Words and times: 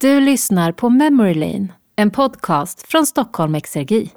Du 0.00 0.20
lyssnar 0.20 0.72
på 0.72 0.90
Memory 0.90 1.34
Lane, 1.34 1.68
en 1.96 2.10
podcast 2.10 2.88
från 2.88 3.06
Stockholm 3.06 3.54
Exergi. 3.54 4.10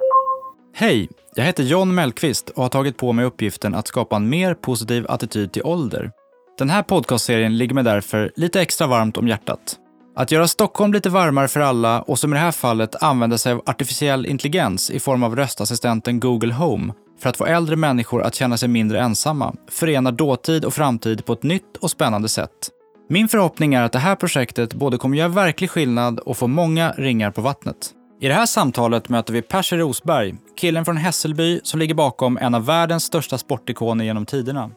Hej, 0.74 1.08
jag 1.34 1.44
heter 1.44 1.62
John 1.62 1.94
Mellqvist 1.94 2.48
och 2.48 2.62
har 2.62 2.68
tagit 2.68 2.96
på 2.96 3.12
mig 3.12 3.24
uppgiften 3.24 3.74
att 3.74 3.88
skapa 3.88 4.16
en 4.16 4.28
mer 4.28 4.54
positiv 4.54 5.06
attityd 5.08 5.52
till 5.52 5.62
ålder. 5.62 6.10
Den 6.58 6.70
här 6.70 6.82
podcastserien 6.82 7.58
ligger 7.58 7.74
mig 7.74 7.84
därför 7.84 8.32
lite 8.36 8.60
extra 8.60 8.86
varmt 8.86 9.16
om 9.16 9.28
hjärtat. 9.28 9.76
Att 10.16 10.32
göra 10.32 10.48
Stockholm 10.48 10.92
lite 10.92 11.10
varmare 11.10 11.48
för 11.48 11.60
alla 11.60 12.02
och 12.02 12.18
som 12.18 12.32
i 12.32 12.36
det 12.36 12.40
här 12.40 12.52
fallet 12.52 13.02
använda 13.02 13.38
sig 13.38 13.52
av 13.52 13.62
artificiell 13.66 14.26
intelligens 14.26 14.90
i 14.90 15.00
form 15.00 15.22
av 15.22 15.36
röstassistenten 15.36 16.20
Google 16.20 16.54
Home 16.54 16.92
för 17.20 17.30
att 17.30 17.36
få 17.36 17.44
äldre 17.44 17.76
människor 17.76 18.22
att 18.22 18.34
känna 18.34 18.56
sig 18.56 18.68
mindre 18.68 19.00
ensamma 19.00 19.54
förenar 19.68 20.12
dåtid 20.12 20.64
och 20.64 20.74
framtid 20.74 21.24
på 21.24 21.32
ett 21.32 21.42
nytt 21.42 21.76
och 21.76 21.90
spännande 21.90 22.28
sätt. 22.28 22.70
Min 23.12 23.28
förhoppning 23.28 23.74
är 23.74 23.82
att 23.82 23.92
det 23.92 23.98
här 23.98 24.16
projektet 24.16 24.74
både 24.74 24.98
kommer 24.98 25.16
göra 25.16 25.28
verklig 25.28 25.70
skillnad 25.70 26.18
och 26.18 26.36
få 26.36 26.46
många 26.46 26.92
ringar 26.92 27.30
på 27.30 27.40
vattnet. 27.40 27.90
I 28.20 28.28
det 28.28 28.34
här 28.34 28.46
samtalet 28.46 29.08
möter 29.08 29.32
vi 29.32 29.42
Percy 29.42 29.76
Rosberg, 29.76 30.34
killen 30.56 30.84
från 30.84 30.96
Hässelby 30.96 31.60
som 31.64 31.80
ligger 31.80 31.94
bakom 31.94 32.36
en 32.36 32.54
av 32.54 32.66
världens 32.66 33.04
största 33.04 33.38
sportikoner 33.38 34.04
genom 34.04 34.26
tiderna. 34.26 34.70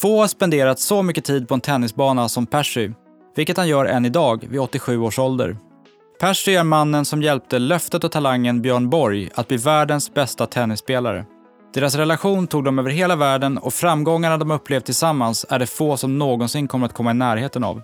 Få 0.00 0.20
har 0.20 0.26
spenderat 0.26 0.80
så 0.80 1.02
mycket 1.02 1.24
tid 1.24 1.48
på 1.48 1.54
en 1.54 1.60
tennisbana 1.60 2.28
som 2.28 2.46
Percy, 2.46 2.90
vilket 3.36 3.56
han 3.56 3.68
gör 3.68 3.84
än 3.84 4.04
idag 4.04 4.46
vid 4.50 4.60
87 4.60 4.98
års 4.98 5.18
ålder. 5.18 5.56
Percy 6.20 6.54
är 6.54 6.64
mannen 6.64 7.04
som 7.04 7.22
hjälpte 7.22 7.58
löftet 7.58 8.04
och 8.04 8.12
talangen 8.12 8.62
Björn 8.62 8.90
Borg 8.90 9.30
att 9.34 9.48
bli 9.48 9.56
världens 9.56 10.14
bästa 10.14 10.46
tennisspelare. 10.46 11.24
Deras 11.74 11.94
relation 11.94 12.46
tog 12.46 12.64
dem 12.64 12.78
över 12.78 12.90
hela 12.90 13.16
världen 13.16 13.58
och 13.58 13.74
framgångarna 13.74 14.36
de 14.36 14.50
upplevt 14.50 14.84
tillsammans 14.84 15.46
är 15.48 15.58
det 15.58 15.66
få 15.66 15.96
som 15.96 16.18
någonsin 16.18 16.68
kommer 16.68 16.86
att 16.86 16.92
komma 16.92 17.10
i 17.10 17.14
närheten 17.14 17.64
av. 17.64 17.82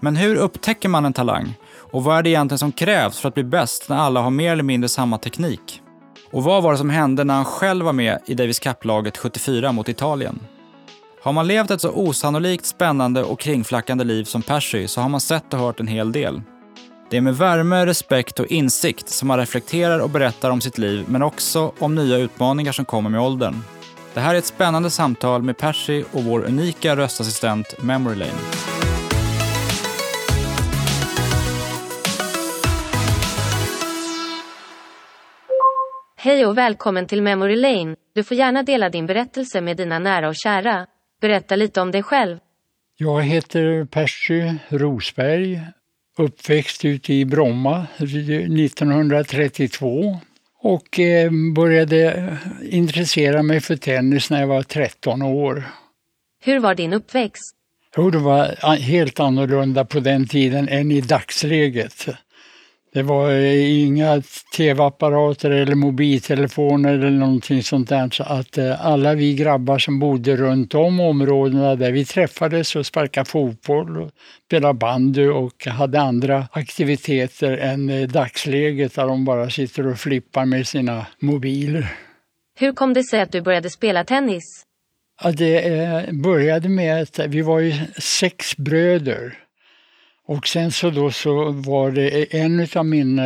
Men 0.00 0.16
hur 0.16 0.36
upptäcker 0.36 0.88
man 0.88 1.04
en 1.04 1.12
talang? 1.12 1.54
Och 1.76 2.04
vad 2.04 2.18
är 2.18 2.22
det 2.22 2.30
egentligen 2.30 2.58
som 2.58 2.72
krävs 2.72 3.18
för 3.18 3.28
att 3.28 3.34
bli 3.34 3.44
bäst 3.44 3.88
när 3.88 3.96
alla 3.96 4.20
har 4.20 4.30
mer 4.30 4.52
eller 4.52 4.62
mindre 4.62 4.88
samma 4.88 5.18
teknik? 5.18 5.80
Och 6.30 6.44
vad 6.44 6.62
var 6.62 6.72
det 6.72 6.78
som 6.78 6.90
hände 6.90 7.24
när 7.24 7.34
han 7.34 7.44
själv 7.44 7.84
var 7.84 7.92
med 7.92 8.18
i 8.26 8.34
Davis 8.34 8.58
Cup-laget 8.58 9.16
74 9.16 9.72
mot 9.72 9.88
Italien? 9.88 10.40
Har 11.22 11.32
man 11.32 11.46
levt 11.46 11.70
ett 11.70 11.80
så 11.80 11.90
osannolikt 11.90 12.66
spännande 12.66 13.22
och 13.24 13.40
kringflackande 13.40 14.04
liv 14.04 14.24
som 14.24 14.42
Percy 14.42 14.88
så 14.88 15.00
har 15.00 15.08
man 15.08 15.20
sett 15.20 15.54
och 15.54 15.60
hört 15.60 15.80
en 15.80 15.86
hel 15.86 16.12
del. 16.12 16.42
Det 17.14 17.18
är 17.18 17.22
med 17.22 17.36
värme, 17.36 17.86
respekt 17.86 18.40
och 18.40 18.46
insikt 18.46 19.08
som 19.08 19.28
man 19.28 19.38
reflekterar 19.38 19.98
och 19.98 20.10
berättar 20.10 20.50
om 20.50 20.60
sitt 20.60 20.78
liv, 20.78 21.04
men 21.08 21.22
också 21.22 21.72
om 21.78 21.94
nya 21.94 22.16
utmaningar 22.16 22.72
som 22.72 22.84
kommer 22.84 23.10
med 23.10 23.20
åldern. 23.20 23.54
Det 24.14 24.20
här 24.20 24.34
är 24.34 24.38
ett 24.38 24.44
spännande 24.44 24.90
samtal 24.90 25.42
med 25.42 25.58
Percy 25.58 26.04
och 26.12 26.24
vår 26.24 26.44
unika 26.44 26.96
röstassistent 26.96 27.82
Memory 27.82 28.16
Lane. 28.16 28.32
Hej 36.16 36.46
och 36.46 36.58
välkommen 36.58 37.06
till 37.06 37.22
Memory 37.22 37.56
Lane. 37.56 37.96
Du 38.14 38.24
får 38.24 38.36
gärna 38.36 38.62
dela 38.62 38.90
din 38.90 39.06
berättelse 39.06 39.60
med 39.60 39.76
dina 39.76 39.98
nära 39.98 40.28
och 40.28 40.36
kära. 40.36 40.86
Berätta 41.20 41.56
lite 41.56 41.80
om 41.80 41.90
dig 41.90 42.02
själv. 42.02 42.38
Jag 42.96 43.22
heter 43.22 43.84
Percy 43.84 44.54
Rosberg 44.68 45.60
uppväxt 46.18 46.84
ute 46.84 47.14
i 47.14 47.24
Bromma 47.24 47.86
1932 47.98 50.18
och 50.60 51.00
eh, 51.00 51.30
började 51.54 52.36
intressera 52.70 53.42
mig 53.42 53.60
för 53.60 53.76
tennis 53.76 54.30
när 54.30 54.40
jag 54.40 54.46
var 54.46 54.62
13 54.62 55.22
år. 55.22 55.64
Hur 56.44 56.60
var 56.60 56.74
din 56.74 56.92
uppväxt? 56.92 57.54
Jo, 57.96 58.10
det 58.10 58.18
var 58.18 58.76
helt 58.76 59.20
annorlunda 59.20 59.84
på 59.84 60.00
den 60.00 60.28
tiden 60.28 60.68
än 60.68 60.90
i 60.90 61.00
dagsläget. 61.00 62.08
Det 62.94 63.02
var 63.02 63.30
eh, 63.30 63.82
inga 63.82 64.22
tv-apparater 64.56 65.50
eller 65.50 65.74
mobiltelefoner 65.74 66.92
eller 66.92 67.10
någonting 67.10 67.62
sånt 67.62 67.88
där. 67.88 68.10
Så 68.10 68.22
att 68.22 68.58
eh, 68.58 68.86
alla 68.86 69.14
vi 69.14 69.34
grabbar 69.34 69.78
som 69.78 69.98
bodde 69.98 70.36
runt 70.36 70.74
om 70.74 71.00
områdena 71.00 71.74
där 71.74 71.92
vi 71.92 72.04
träffades 72.04 72.76
och 72.76 72.86
sparkade 72.86 73.30
fotboll 73.30 74.02
och 74.02 74.10
spelade 74.46 74.74
bandy 74.74 75.28
och 75.28 75.66
hade 75.66 76.00
andra 76.00 76.48
aktiviteter 76.52 77.56
än 77.56 77.90
eh, 77.90 78.08
dagsläget 78.08 78.94
där 78.94 79.06
de 79.06 79.24
bara 79.24 79.50
sitter 79.50 79.86
och 79.86 79.98
flippar 79.98 80.44
med 80.44 80.66
sina 80.66 81.06
mobiler. 81.18 81.92
Hur 82.58 82.72
kom 82.72 82.92
det 82.92 83.04
sig 83.04 83.20
att 83.20 83.32
du 83.32 83.42
började 83.42 83.70
spela 83.70 84.04
tennis? 84.04 84.64
Ja, 85.22 85.32
det 85.32 86.10
började 86.12 86.68
med 86.68 87.02
att 87.02 87.18
vi 87.18 87.42
var 87.42 87.60
ju 87.60 87.74
sex 87.98 88.56
bröder 88.56 89.43
och 90.26 90.46
sen 90.46 90.72
så 90.72 90.90
då 90.90 91.10
så 91.10 91.50
var 91.50 91.90
det 91.90 92.34
en 92.34 92.68
av 92.74 92.86
min, 92.86 93.20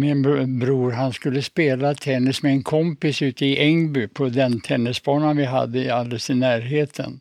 min 0.00 0.58
bror, 0.58 0.92
han 0.92 1.12
skulle 1.12 1.42
spela 1.42 1.94
tennis 1.94 2.42
med 2.42 2.52
en 2.52 2.62
kompis 2.62 3.22
ute 3.22 3.46
i 3.46 3.58
Ängby 3.58 4.08
på 4.08 4.28
den 4.28 4.60
tennisbanan 4.60 5.36
vi 5.36 5.44
hade 5.44 5.94
alldeles 5.94 6.30
i 6.30 6.34
närheten. 6.34 7.20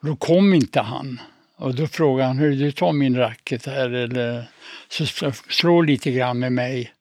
Och 0.00 0.08
då 0.08 0.16
kom 0.16 0.54
inte 0.54 0.80
han. 0.80 1.20
Och 1.56 1.74
då 1.74 1.86
frågade 1.86 2.26
han, 2.26 2.38
hur 2.38 2.56
du 2.56 2.72
tar 2.72 2.92
min 2.92 3.16
racket 3.16 3.66
här 3.66 3.90
eller 3.90 4.44
så 4.88 5.32
slå 5.48 5.82
lite 5.82 6.10
grann 6.10 6.38
med 6.38 6.52
mig. 6.52 6.92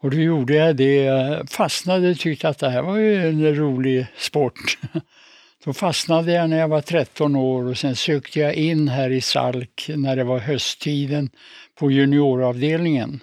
Och 0.00 0.10
då 0.10 0.16
gjorde 0.16 0.54
jag 0.54 0.76
det, 0.76 1.10
fastnade 1.50 2.10
och 2.10 2.18
tyckte 2.18 2.48
att 2.48 2.58
det 2.58 2.70
här 2.70 2.82
var 2.82 2.96
ju 2.96 3.28
en 3.28 3.54
rolig 3.54 4.06
sport. 4.16 4.78
Då 5.64 5.72
fastnade 5.72 6.32
jag 6.32 6.50
när 6.50 6.58
jag 6.58 6.68
var 6.68 6.80
13 6.80 7.36
år 7.36 7.64
och 7.64 7.78
sen 7.78 7.96
sökte 7.96 8.40
jag 8.40 8.54
in 8.54 8.88
här 8.88 9.10
i 9.10 9.20
Salk 9.20 9.90
när 9.96 10.16
det 10.16 10.24
var 10.24 10.38
hösttiden 10.38 11.30
på 11.78 11.90
junioravdelningen. 11.90 13.20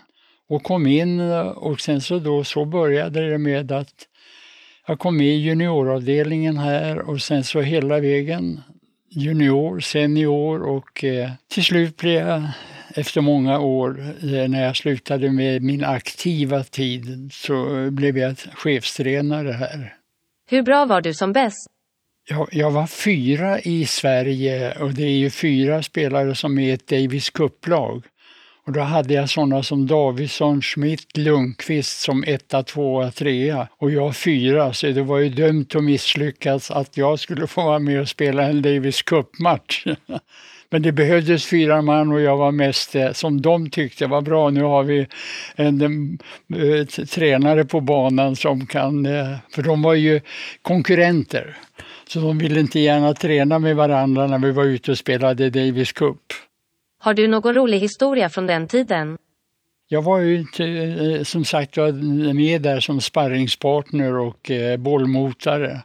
Och 0.49 0.63
kom 0.63 0.87
in 0.87 1.19
och 1.55 1.81
sen 1.81 2.01
så 2.01 2.19
då 2.19 2.43
så 2.43 2.65
började 2.65 3.29
det 3.29 3.37
med 3.37 3.71
att 3.71 4.07
jag 4.87 4.99
kom 4.99 5.17
med 5.17 5.27
i 5.27 5.39
junioravdelningen 5.39 6.57
här 6.57 7.09
och 7.09 7.21
sen 7.21 7.43
så 7.43 7.61
hela 7.61 7.99
vägen 7.99 8.61
junior, 9.09 9.79
senior 9.79 10.61
och 10.63 11.03
eh, 11.03 11.31
till 11.47 11.63
slut 11.63 11.97
blev 11.97 12.27
jag 12.27 12.43
efter 12.95 13.21
många 13.21 13.59
år 13.59 14.15
eh, 14.21 14.49
när 14.49 14.63
jag 14.63 14.77
slutade 14.77 15.31
med 15.31 15.61
min 15.61 15.83
aktiva 15.83 16.63
tid 16.63 17.29
så 17.33 17.87
blev 17.91 18.17
jag 18.17 18.37
chefstränare 18.37 19.51
här. 19.51 19.93
Hur 20.49 20.63
bra 20.63 20.85
var 20.85 21.01
du 21.01 21.13
som 21.13 21.33
bäst? 21.33 21.67
Jag, 22.29 22.47
jag, 22.51 22.71
var 22.71 22.87
fyra 22.87 23.59
i 23.59 23.85
Sverige 23.85 24.73
och 24.79 24.93
det 24.93 25.03
är 25.03 25.17
ju 25.17 25.29
fyra 25.29 25.83
spelare 25.83 26.35
som 26.35 26.59
är 26.59 26.73
ett 26.73 26.87
Davis 26.87 27.29
Cup-lag. 27.29 28.03
Och 28.65 28.71
då 28.71 28.79
hade 28.79 29.13
jag 29.13 29.29
sådana 29.29 29.63
som 29.63 29.87
Davidsson, 29.87 30.61
Schmidt, 30.61 31.17
Lundqvist 31.17 31.99
som 31.99 32.23
etta, 32.27 32.63
tvåa, 32.63 33.11
trea 33.11 33.67
och 33.77 33.91
jag 33.91 34.15
fyra. 34.15 34.73
Så 34.73 34.87
det 34.87 35.03
var 35.03 35.17
ju 35.17 35.29
dömt 35.29 35.75
att 35.75 35.83
misslyckas 35.83 36.71
att 36.71 36.97
jag 36.97 37.19
skulle 37.19 37.47
få 37.47 37.63
vara 37.63 37.79
med 37.79 38.01
och 38.01 38.09
spela 38.09 38.43
en 38.43 38.61
Davis 38.61 39.01
Cup-match. 39.01 39.85
Men 40.69 40.81
det 40.81 40.91
behövdes 40.91 41.45
fyra 41.45 41.81
man 41.81 42.11
och 42.11 42.21
jag 42.21 42.37
var 42.37 42.51
mest 42.51 42.95
eh, 42.95 43.11
som 43.11 43.41
de 43.41 43.69
tyckte 43.69 44.07
var 44.07 44.21
bra. 44.21 44.49
Nu 44.49 44.63
har 44.63 44.83
vi 44.83 45.07
en, 45.55 45.81
eh, 45.81 45.85
en, 45.85 46.19
en 46.49 46.87
tränare 46.87 47.65
på 47.65 47.81
banan 47.81 48.35
som 48.35 48.65
kan, 48.65 49.05
eh, 49.05 49.37
för 49.55 49.61
de 49.63 49.81
var 49.81 49.93
ju 49.93 50.21
konkurrenter. 50.61 51.57
Så 52.13 52.19
de 52.19 52.37
ville 52.37 52.59
inte 52.59 52.79
gärna 52.79 53.13
träna 53.13 53.59
med 53.59 53.75
varandra 53.75 54.27
när 54.27 54.39
vi 54.39 54.51
var 54.51 54.65
ute 54.65 54.91
och 54.91 54.97
spelade 54.97 55.49
Davis 55.49 55.91
Cup. 55.91 56.17
Har 56.99 57.13
du 57.13 57.27
någon 57.27 57.53
rolig 57.53 57.79
historia 57.79 58.29
från 58.29 58.47
den 58.47 58.67
tiden? 58.67 59.17
Jag 59.87 60.01
var 60.01 60.19
ju 60.19 60.45
eh, 60.59 61.23
som 61.23 61.45
sagt 61.45 61.77
med 62.33 62.61
där 62.61 62.79
som 62.79 63.01
sparringspartner 63.01 64.17
och 64.17 64.51
eh, 64.51 64.77
bollmotare. 64.77 65.81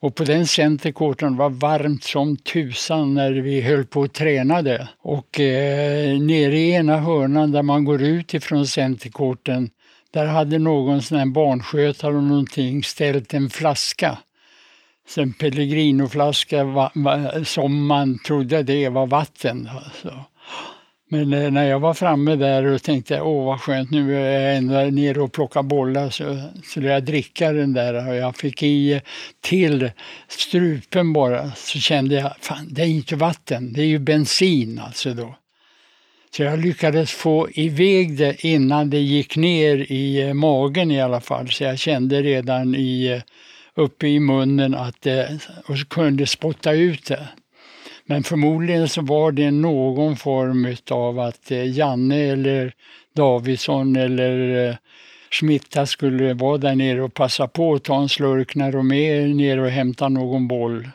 Och 0.00 0.14
på 0.14 0.24
den 0.24 0.46
centerkorten 0.46 1.36
var 1.36 1.50
varmt 1.50 2.04
som 2.04 2.36
tusan 2.36 3.14
när 3.14 3.32
vi 3.32 3.60
höll 3.60 3.84
på 3.84 4.00
och 4.00 4.12
tränade. 4.12 4.88
Och 4.98 5.40
eh, 5.40 6.18
nere 6.18 6.58
i 6.58 6.72
ena 6.72 6.96
hörnan 6.96 7.52
där 7.52 7.62
man 7.62 7.84
går 7.84 8.02
ut 8.02 8.34
ifrån 8.34 8.66
centerkorten, 8.66 9.70
där 10.10 10.26
hade 10.26 10.58
någon 10.58 11.02
sån 11.02 11.18
här 11.18 11.26
barnskötare 11.26 12.16
och 12.16 12.22
någonting 12.22 12.84
ställt 12.84 13.34
en 13.34 13.50
flaska 13.50 14.18
en 15.16 15.32
Pellegrinoflaska 15.32 16.90
som 17.44 17.86
man 17.86 18.18
trodde 18.18 18.62
det 18.62 18.88
var 18.88 19.06
vatten. 19.06 19.68
Alltså. 19.84 20.24
Men 21.12 21.32
eh, 21.32 21.50
när 21.50 21.64
jag 21.64 21.80
var 21.80 21.94
framme 21.94 22.36
där 22.36 22.64
och 22.64 22.82
tänkte 22.82 23.20
åh 23.20 23.44
vad 23.44 23.60
skönt 23.60 23.90
nu 23.90 24.16
är 24.16 24.40
jag 24.40 24.56
ändå 24.56 24.74
nere 24.74 25.20
och 25.20 25.32
plockar 25.32 25.62
bollar 25.62 26.10
så 26.10 26.42
skulle 26.64 26.88
jag 26.88 27.04
dricka 27.04 27.52
den 27.52 27.72
där 27.72 28.08
och 28.08 28.14
jag 28.14 28.36
fick 28.36 28.62
i 28.62 29.00
till 29.40 29.90
strupen 30.28 31.12
bara 31.12 31.50
så 31.50 31.78
kände 31.78 32.14
jag 32.14 32.32
fan 32.40 32.68
det 32.70 32.82
är 32.82 32.86
inte 32.86 33.16
vatten, 33.16 33.72
det 33.72 33.80
är 33.82 33.86
ju 33.86 33.98
bensin 33.98 34.80
alltså 34.86 35.14
då. 35.14 35.34
Så 36.36 36.42
jag 36.42 36.58
lyckades 36.58 37.10
få 37.10 37.48
iväg 37.50 38.18
det 38.18 38.44
innan 38.44 38.90
det 38.90 39.00
gick 39.00 39.36
ner 39.36 39.92
i 39.92 40.22
eh, 40.22 40.34
magen 40.34 40.90
i 40.90 41.00
alla 41.00 41.20
fall 41.20 41.48
så 41.48 41.64
jag 41.64 41.78
kände 41.78 42.22
redan 42.22 42.74
i 42.74 43.06
eh, 43.06 43.22
uppe 43.76 44.06
i 44.06 44.20
munnen 44.20 44.74
att 44.74 45.02
det, 45.02 45.38
och 45.66 45.88
kunde 45.88 46.26
spotta 46.26 46.72
ut 46.72 47.06
det. 47.06 47.28
Men 48.04 48.22
förmodligen 48.22 48.88
så 48.88 49.02
var 49.02 49.32
det 49.32 49.50
någon 49.50 50.16
form 50.16 50.76
av 50.90 51.18
att 51.18 51.50
eh, 51.50 51.70
Janne 51.78 52.16
eller 52.16 52.74
Davidsson 53.14 53.96
eller 53.96 54.68
eh, 54.68 54.74
Smitta 55.30 55.64
Schmitta 55.70 55.86
skulle 55.86 56.34
vara 56.34 56.58
där 56.58 56.74
nere 56.74 57.02
och 57.02 57.14
passa 57.14 57.48
på 57.48 57.74
att 57.74 57.84
ta 57.84 58.00
en 58.00 58.08
slurk 58.08 58.54
när 58.54 58.72
de 58.72 58.92
är 58.92 59.26
nere 59.26 59.62
och 59.62 59.70
hämtar 59.70 60.08
någon 60.08 60.48
boll. 60.48 60.88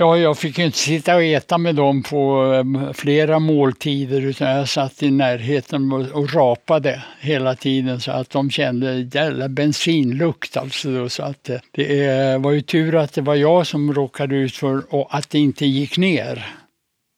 Ja, 0.00 0.18
jag 0.18 0.38
fick 0.38 0.58
inte 0.58 0.78
sitta 0.78 1.16
och 1.16 1.22
äta 1.22 1.58
med 1.58 1.74
dem 1.74 2.02
på 2.02 2.42
ehm, 2.42 2.94
flera 2.94 3.38
måltider 3.38 4.20
utan 4.20 4.48
jag 4.48 4.68
satt 4.68 5.02
i 5.02 5.10
närheten 5.10 5.92
och, 5.92 6.34
rapade 6.34 7.04
hela 7.20 7.54
tiden 7.54 8.00
så 8.00 8.10
att 8.10 8.30
de 8.30 8.50
kände 8.50 9.08
jävla 9.12 9.48
bensinlukt 9.48 10.56
alltså. 10.56 10.90
Då, 10.90 11.08
så 11.08 11.22
att 11.22 11.48
eh, 11.48 11.56
det, 11.70 11.84
det 11.84 12.38
var 12.38 12.52
ju 12.52 12.60
tur 12.60 12.94
att 12.94 13.12
det 13.12 13.20
var 13.20 13.34
jag 13.34 13.66
som 13.66 13.94
råkade 13.94 14.36
ut 14.36 14.56
för 14.56 14.94
och 14.94 15.14
att 15.16 15.30
det 15.30 15.38
inte 15.38 15.66
gick 15.66 15.98
ner. 15.98 16.46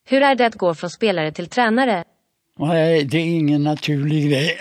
Hur 0.08 0.22
är 0.22 0.34
det 0.34 0.46
att 0.46 0.54
gå 0.54 0.74
från 0.74 0.90
spelare 0.90 1.32
till 1.32 1.46
tränare? 1.46 2.04
Nej, 2.60 3.04
det 3.04 3.18
är 3.18 3.26
ingen 3.26 3.62
naturlig 3.62 4.30
grej. 4.30 4.58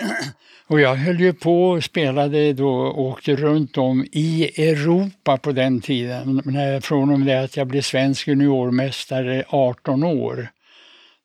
Och 0.66 0.80
jag 0.80 0.94
höll 0.94 1.20
ju 1.20 1.32
på 1.32 1.64
och 1.64 1.84
spelade 1.84 2.52
då 2.52 2.68
och 2.68 3.00
åkte 3.00 3.36
runt 3.36 3.78
om 3.78 4.06
i 4.12 4.62
Europa 4.68 5.36
på 5.36 5.52
den 5.52 5.80
tiden. 5.80 6.42
Från 6.82 7.10
och 7.10 7.20
med 7.20 7.44
att 7.44 7.56
jag 7.56 7.66
blev 7.66 7.82
svensk 7.82 8.28
juniormästare 8.28 9.44
18 9.48 10.04
år. 10.04 10.48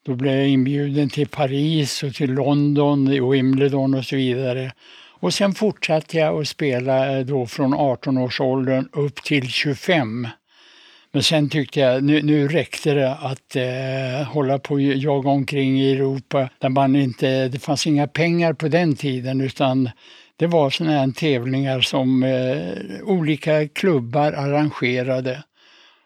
Då 0.06 0.16
blev 0.16 0.34
jag 0.34 0.48
inbjuden 0.48 1.10
till 1.10 1.28
Paris 1.28 2.04
och 2.04 2.14
till 2.14 2.34
London 2.34 3.22
och 3.22 3.34
Wimbledon 3.34 3.94
och 3.94 4.06
så 4.06 4.16
vidare. 4.16 4.72
Och 5.20 5.34
sen 5.34 5.54
fortsatte 5.54 6.18
jag 6.18 6.42
att 6.42 6.48
spela 6.48 7.18
eh, 7.18 7.26
då 7.26 7.46
från 7.46 7.74
18 7.74 8.18
års 8.18 8.42
åldern 8.42 8.90
upp 8.92 9.24
till 9.24 9.48
25. 9.48 10.28
Men 11.16 11.24
sen 11.24 11.50
tyckte 11.50 11.80
jag 11.80 12.04
nu, 12.04 12.22
nu 12.22 12.48
räckte 12.48 12.94
det 12.94 13.12
att 13.12 13.56
eh, 13.56 14.28
hålla 14.28 14.60
på 14.60 14.74
och 14.74 14.82
jaga 14.82 15.30
omkring 15.30 15.82
i 15.82 15.92
Europa 15.92 16.50
där 16.60 16.70
man 16.70 16.96
inte, 16.96 17.48
det 17.48 17.60
fanns 17.60 17.88
inga 17.88 18.08
pengar 18.08 18.54
på 18.54 18.68
den 18.68 18.96
tiden 18.96 19.42
utan 19.42 19.90
det 20.36 20.48
var 20.48 20.70
sådana 20.70 21.00
här 21.00 21.12
tävlingar 21.12 21.82
som 21.82 22.24
eh, 22.24 23.04
olika 23.04 23.68
klubbar 23.68 24.32
arrangerade. 24.32 25.44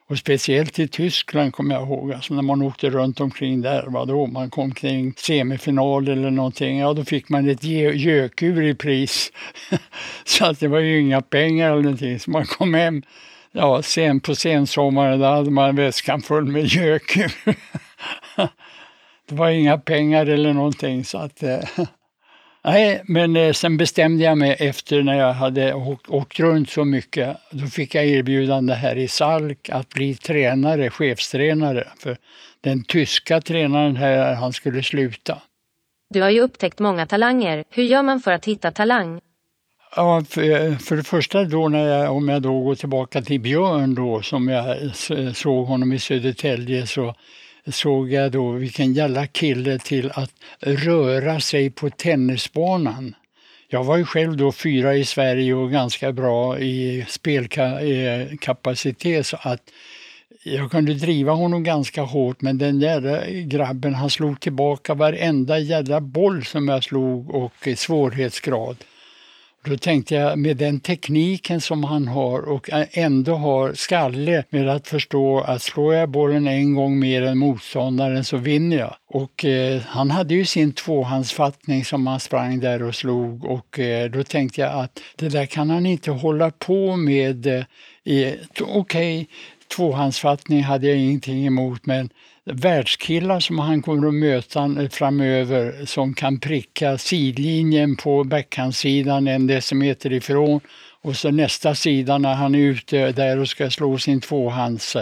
Och 0.10 0.18
speciellt 0.18 0.80
i 0.80 0.88
Tyskland 0.88 1.54
kommer 1.54 1.76
jag 1.76 1.84
ihåg, 1.84 2.14
alltså 2.14 2.34
när 2.34 2.42
man 2.42 2.62
åkte 2.62 2.90
runt 2.90 3.20
omkring 3.20 3.62
där, 3.62 3.84
vadå, 3.88 4.28
man 4.28 4.50
kom 4.50 4.74
kring 4.74 5.14
semifinal 5.18 6.08
eller 6.08 6.32
någonting, 6.32 6.80
ja 6.80 6.94
då 6.94 7.04
fick 7.04 7.30
man 7.30 7.50
ett 7.50 7.64
gökur 7.64 8.64
i 8.64 8.76
pris. 8.76 9.32
så 10.26 10.46
att 10.46 10.60
det 10.60 10.68
var 10.68 10.80
ju 10.80 11.00
inga 11.00 11.22
pengar 11.22 11.72
eller 11.72 11.84
någonting, 11.84 12.20
så 12.20 12.32
man 12.32 12.46
kom 12.46 12.74
hem 12.74 13.04
ja, 13.52 13.82
sen 13.82 14.20
på 14.20 14.36
sensommaren 14.36 15.22
hade 15.22 15.52
man 15.52 15.76
väskan 15.76 16.22
full 16.22 16.46
med 16.46 16.66
gökur. 16.66 17.32
det 19.30 19.36
var 19.36 19.50
inga 19.50 19.78
pengar 19.78 20.26
eller 20.26 20.54
någonting 20.54 21.06
så 21.06 21.18
att 21.18 21.44
eh, 21.44 21.60
Nej, 22.64 23.02
men 23.06 23.36
eh, 23.36 23.54
sen 23.54 23.78
bestämde 23.78 24.24
jag 24.24 24.38
mig 24.38 24.56
efter 24.60 25.04
när 25.04 25.20
jag 25.20 25.34
hade 25.34 25.74
åkt, 25.74 26.10
åkt 26.10 26.40
runt 26.40 26.70
så 26.70 26.86
mycket. 26.86 27.38
Då 27.52 27.66
fick 27.68 27.96
jag 27.96 28.06
erbjudande 28.06 28.74
här 28.74 28.96
i 28.96 29.08
Salk 29.08 29.70
att 29.70 29.90
bli 29.90 30.16
tränare, 30.16 30.90
chefstränare. 30.90 31.88
För 32.00 32.18
den 32.62 32.84
tyska 32.84 33.42
tränaren 33.42 33.96
här, 33.96 34.36
han 34.36 34.54
skulle 34.54 34.84
sluta. 34.84 35.38
Du 36.10 36.22
har 36.22 36.30
ju 36.30 36.42
upptäckt 36.42 36.80
många 36.80 37.06
talanger. 37.06 37.64
Hur 37.70 37.84
gör 37.84 38.04
man 38.04 38.20
för 38.20 38.32
att 38.32 38.46
hitta 38.46 38.72
talang? 38.72 39.20
Ja, 39.96 40.24
för, 40.30 40.76
för 40.76 40.96
det 40.96 41.04
första 41.04 41.44
då 41.44 41.70
när 41.70 41.88
jag, 41.88 42.16
om 42.16 42.30
jag 42.30 42.42
då 42.42 42.62
går 42.62 42.76
tillbaka 42.76 43.22
till 43.22 43.42
Björn 43.42 43.96
då 43.96 44.22
som 44.22 44.48
jag 44.48 44.78
såg 45.36 45.68
honom 45.68 45.94
i 45.94 46.00
Södertälje 46.00 46.88
så 46.88 47.16
såg 47.68 48.12
jag 48.12 48.32
då 48.32 48.52
vilken 48.52 48.94
jävla 48.94 49.28
kille 49.28 49.80
till 49.80 50.12
att 50.14 50.32
röra 50.60 51.40
sig 51.40 51.70
på 51.70 51.90
tennisbanan. 51.90 53.16
Jag 53.68 53.84
var 53.84 53.98
ju 53.98 54.06
själv 54.06 54.38
då 54.38 54.52
fyra 54.52 54.96
i 54.96 55.06
Sverige 55.06 55.54
och 55.54 55.72
ganska 55.72 56.12
bra 56.12 56.60
i 56.60 57.06
spelkapacitet 57.08 59.26
så 59.26 59.38
att 59.42 59.62
jag 60.44 60.72
kunde 60.72 60.94
driva 60.94 61.32
honom 61.32 61.64
ganska 61.64 62.02
hårt 62.02 62.42
men 62.42 62.58
den 62.58 62.80
jävla 62.80 63.30
grabben 63.30 63.96
han 63.96 64.10
slog 64.10 64.40
tillbaka 64.40 64.94
varenda 64.94 65.60
jävla 65.60 66.02
boll 66.02 66.46
som 66.46 66.68
jag 66.68 66.84
slog 66.84 67.36
och 67.36 67.68
svårighetsgrad. 67.76 68.78
Då 69.64 69.78
tänkte 69.78 70.16
jag 70.16 70.40
med 70.40 70.58
den 70.58 70.80
tekniken 70.80 71.62
som 71.62 71.84
han 71.84 72.08
har 72.08 72.42
och 72.42 72.70
ändå 72.72 73.36
har 73.36 73.74
skalle 73.74 74.44
med 74.50 74.70
att 74.70 74.88
förstå 74.88 75.40
att 75.40 75.62
slår 75.62 75.96
jag 75.96 76.10
bollen 76.10 76.48
en 76.48 76.76
gång 76.76 77.00
mer 77.00 77.22
än 77.22 77.38
motståndaren 77.38 78.24
så 78.24 78.38
vinner 78.38 78.78
jag. 78.78 78.96
Och 79.08 79.46
eh, 79.46 79.82
han 79.82 80.12
hade 80.12 80.34
ju 80.34 80.46
sin 80.46 80.72
tvåhandsfattning 80.74 81.86
som 81.86 82.08
han 82.08 82.20
sprang 82.20 82.60
där 82.60 82.84
och 82.84 82.96
slog 82.96 83.46
och 83.46 83.80
eh, 83.80 84.12
då 84.12 84.24
tänkte 84.24 84.62
jag 84.62 84.84
att 84.84 85.00
det 85.16 85.30
där 85.30 85.46
kan 85.46 85.70
han 85.70 85.86
inte 85.86 86.12
hålla 86.12 86.52
på 86.52 86.96
med. 86.96 87.48
Eh, 87.48 87.64
Okej, 88.04 88.76
okay, 88.76 89.26
tvåhandsfattning 89.76 90.64
hade 90.64 90.88
jag 90.88 90.98
ingenting 90.98 91.46
emot 91.46 91.86
men 91.86 92.10
världskillar 92.46 93.40
som 93.40 93.60
han 93.60 93.82
kommer 93.82 94.08
att 94.08 94.14
möta 94.14 94.90
framöver 94.92 95.86
som 95.86 96.14
kan 96.14 96.40
pricka 96.40 96.98
sidlinjen 96.98 97.96
på 97.96 98.24
backhandsidan 98.24 99.28
en 99.28 99.48
decimeter 99.48 100.14
ifrån 100.14 100.62
och 101.02 101.16
så 101.16 101.32
nästa 101.32 101.76
sida 101.76 102.18
när 102.18 102.34
han 102.34 102.56
är 102.56 102.60
ute 102.60 103.12
där 103.12 103.40
och 103.40 103.50
ska 103.50 103.70
slå 103.70 103.98
sin 103.98 104.22
tvåhands. 104.22 104.96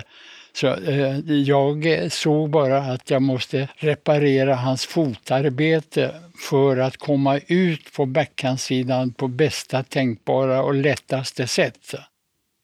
Så 0.54 0.68
eh, 0.68 1.20
jag 1.30 1.88
såg 2.12 2.50
bara 2.50 2.78
att 2.78 3.10
jag 3.10 3.22
måste 3.22 3.68
reparera 3.76 4.56
hans 4.56 4.86
fotarbete 4.86 6.16
för 6.50 6.78
att 6.78 6.98
komma 6.98 7.40
ut 7.48 7.94
på 7.94 8.06
backhandsidan 8.06 9.14
på 9.14 9.28
bästa 9.28 9.84
tänkbara 9.84 10.64
och 10.64 10.74
lättaste 10.74 11.48
sätt. 11.48 11.94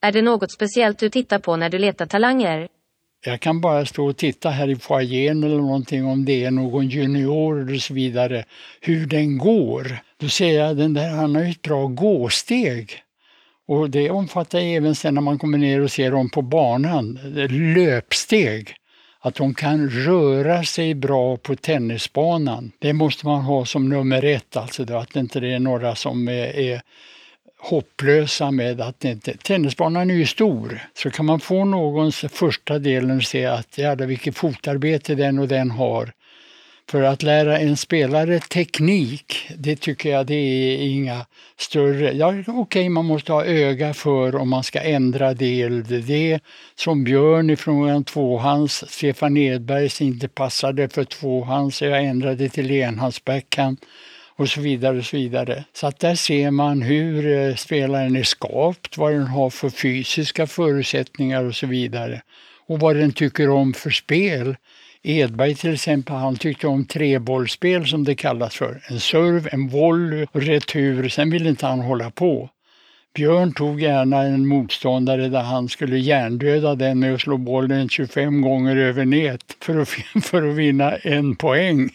Är 0.03 0.11
det 0.11 0.21
något 0.21 0.51
speciellt 0.51 0.99
du 0.99 1.09
tittar 1.09 1.39
på 1.39 1.55
när 1.55 1.69
du 1.69 1.79
letar 1.79 2.05
talanger? 2.05 2.67
Jag 3.25 3.39
kan 3.39 3.61
bara 3.61 3.85
stå 3.85 4.05
och 4.09 4.17
titta 4.17 4.49
här 4.49 4.69
i 4.69 4.75
foajén 4.75 5.43
eller 5.43 5.57
någonting 5.57 6.05
om 6.05 6.25
det 6.25 6.45
är 6.45 6.51
någon 6.51 6.87
junior 6.87 7.73
och 7.73 7.81
så 7.81 7.93
vidare, 7.93 8.45
hur 8.81 9.05
den 9.05 9.37
går. 9.37 9.97
Då 10.17 10.29
ser 10.29 10.59
jag 10.59 10.77
den 10.77 10.93
där, 10.93 11.09
han 11.09 11.35
har 11.35 11.43
ju 11.43 11.49
ett 11.49 11.61
bra 11.61 11.87
gåsteg. 11.87 12.91
Och 13.67 13.89
det 13.89 14.09
omfattar 14.09 14.59
även 14.59 14.95
sen 14.95 15.13
när 15.13 15.21
man 15.21 15.39
kommer 15.39 15.57
ner 15.57 15.81
och 15.81 15.91
ser 15.91 16.11
dem 16.11 16.29
på 16.29 16.41
banan, 16.41 17.19
löpsteg. 17.75 18.75
Att 19.19 19.35
de 19.35 19.53
kan 19.53 19.89
röra 19.89 20.63
sig 20.63 20.95
bra 20.95 21.37
på 21.37 21.55
tennisbanan. 21.55 22.71
Det 22.79 22.93
måste 22.93 23.25
man 23.25 23.41
ha 23.41 23.65
som 23.65 23.89
nummer 23.89 24.25
ett, 24.25 24.57
alltså 24.57 24.85
då, 24.85 24.97
att 24.97 25.15
inte 25.15 25.39
det 25.39 25.53
är 25.53 25.59
några 25.59 25.95
som 25.95 26.27
är, 26.27 26.59
är 26.59 26.81
hopplösa 27.63 28.51
med 28.51 28.81
att 28.81 29.05
inte... 29.05 29.37
Tennisbanan 29.37 30.11
är 30.11 30.15
ju 30.15 30.25
stor, 30.25 30.79
så 30.93 31.09
kan 31.09 31.25
man 31.25 31.39
få 31.39 31.65
någons 31.65 32.17
första 32.17 32.79
delen 32.79 33.17
och 33.17 33.23
se 33.23 33.45
att 33.45 33.77
jävlar 33.77 34.05
vilket 34.05 34.37
fotarbete 34.37 35.15
den 35.15 35.39
och 35.39 35.47
den 35.47 35.71
har. 35.71 36.11
För 36.89 37.03
att 37.03 37.23
lära 37.23 37.59
en 37.59 37.77
spelare 37.77 38.39
teknik, 38.39 39.49
det 39.57 39.75
tycker 39.75 40.09
jag 40.09 40.25
det 40.25 40.35
är 40.35 40.77
inga 40.77 41.25
större... 41.57 42.11
Ja, 42.11 42.29
Okej, 42.29 42.53
okay, 42.53 42.89
man 42.89 43.05
måste 43.05 43.31
ha 43.33 43.45
öga 43.45 43.93
för 43.93 44.35
om 44.35 44.49
man 44.49 44.63
ska 44.63 44.81
ändra 44.81 45.33
del. 45.33 45.83
Det 46.07 46.39
som 46.75 47.03
Björn 47.03 47.49
ifrån 47.49 47.89
en 47.89 48.03
tvåhands, 48.03 48.83
Stefan 48.87 49.37
Edbergs 49.37 50.01
inte 50.01 50.27
passade 50.27 50.89
för 50.89 51.03
tvåhands, 51.03 51.77
så 51.77 51.85
jag 51.85 52.03
ändrade 52.03 52.49
till 52.49 52.71
enhandsbackhand 52.71 53.77
och 54.35 54.49
så 54.49 54.61
vidare. 54.61 54.97
och 54.97 55.05
Så 55.05 55.17
vidare. 55.17 55.63
Så 55.73 55.87
att 55.87 55.99
där 55.99 56.15
ser 56.15 56.51
man 56.51 56.81
hur 56.81 57.37
eh, 57.37 57.55
spelaren 57.55 58.15
är 58.15 58.23
skapt, 58.23 58.97
vad 58.97 59.13
den 59.13 59.27
har 59.27 59.49
för 59.49 59.69
fysiska 59.69 60.47
förutsättningar 60.47 61.43
och 61.43 61.55
så 61.55 61.67
vidare. 61.67 62.21
Och 62.67 62.79
vad 62.79 62.95
den 62.95 63.11
tycker 63.11 63.49
om 63.49 63.73
för 63.73 63.89
spel. 63.89 64.55
Edberg 65.05 65.55
till 65.55 65.73
exempel, 65.73 66.15
han 66.15 66.35
tyckte 66.35 66.67
om 66.67 66.85
trebollspel 66.85 67.87
som 67.87 68.03
det 68.03 68.15
kallas 68.15 68.55
för. 68.55 68.81
En 68.89 68.99
serv, 68.99 69.49
en 69.51 69.67
volley 69.67 70.25
retur, 70.33 71.09
sen 71.09 71.29
ville 71.29 71.49
inte 71.49 71.65
han 71.65 71.79
hålla 71.79 72.11
på. 72.11 72.49
Björn 73.15 73.53
tog 73.53 73.81
gärna 73.81 74.21
en 74.21 74.47
motståndare 74.47 75.29
där 75.29 75.41
han 75.41 75.69
skulle 75.69 75.97
hjärndöda 75.97 76.75
den 76.75 76.99
med 76.99 77.13
att 77.13 77.21
slå 77.21 77.37
bollen 77.37 77.89
25 77.89 78.41
gånger 78.41 78.75
över 78.75 79.05
nät 79.05 79.57
för 79.61 79.79
att, 79.79 79.89
för 80.23 80.49
att 80.49 80.55
vinna 80.55 80.95
en 80.95 81.35
poäng. 81.35 81.89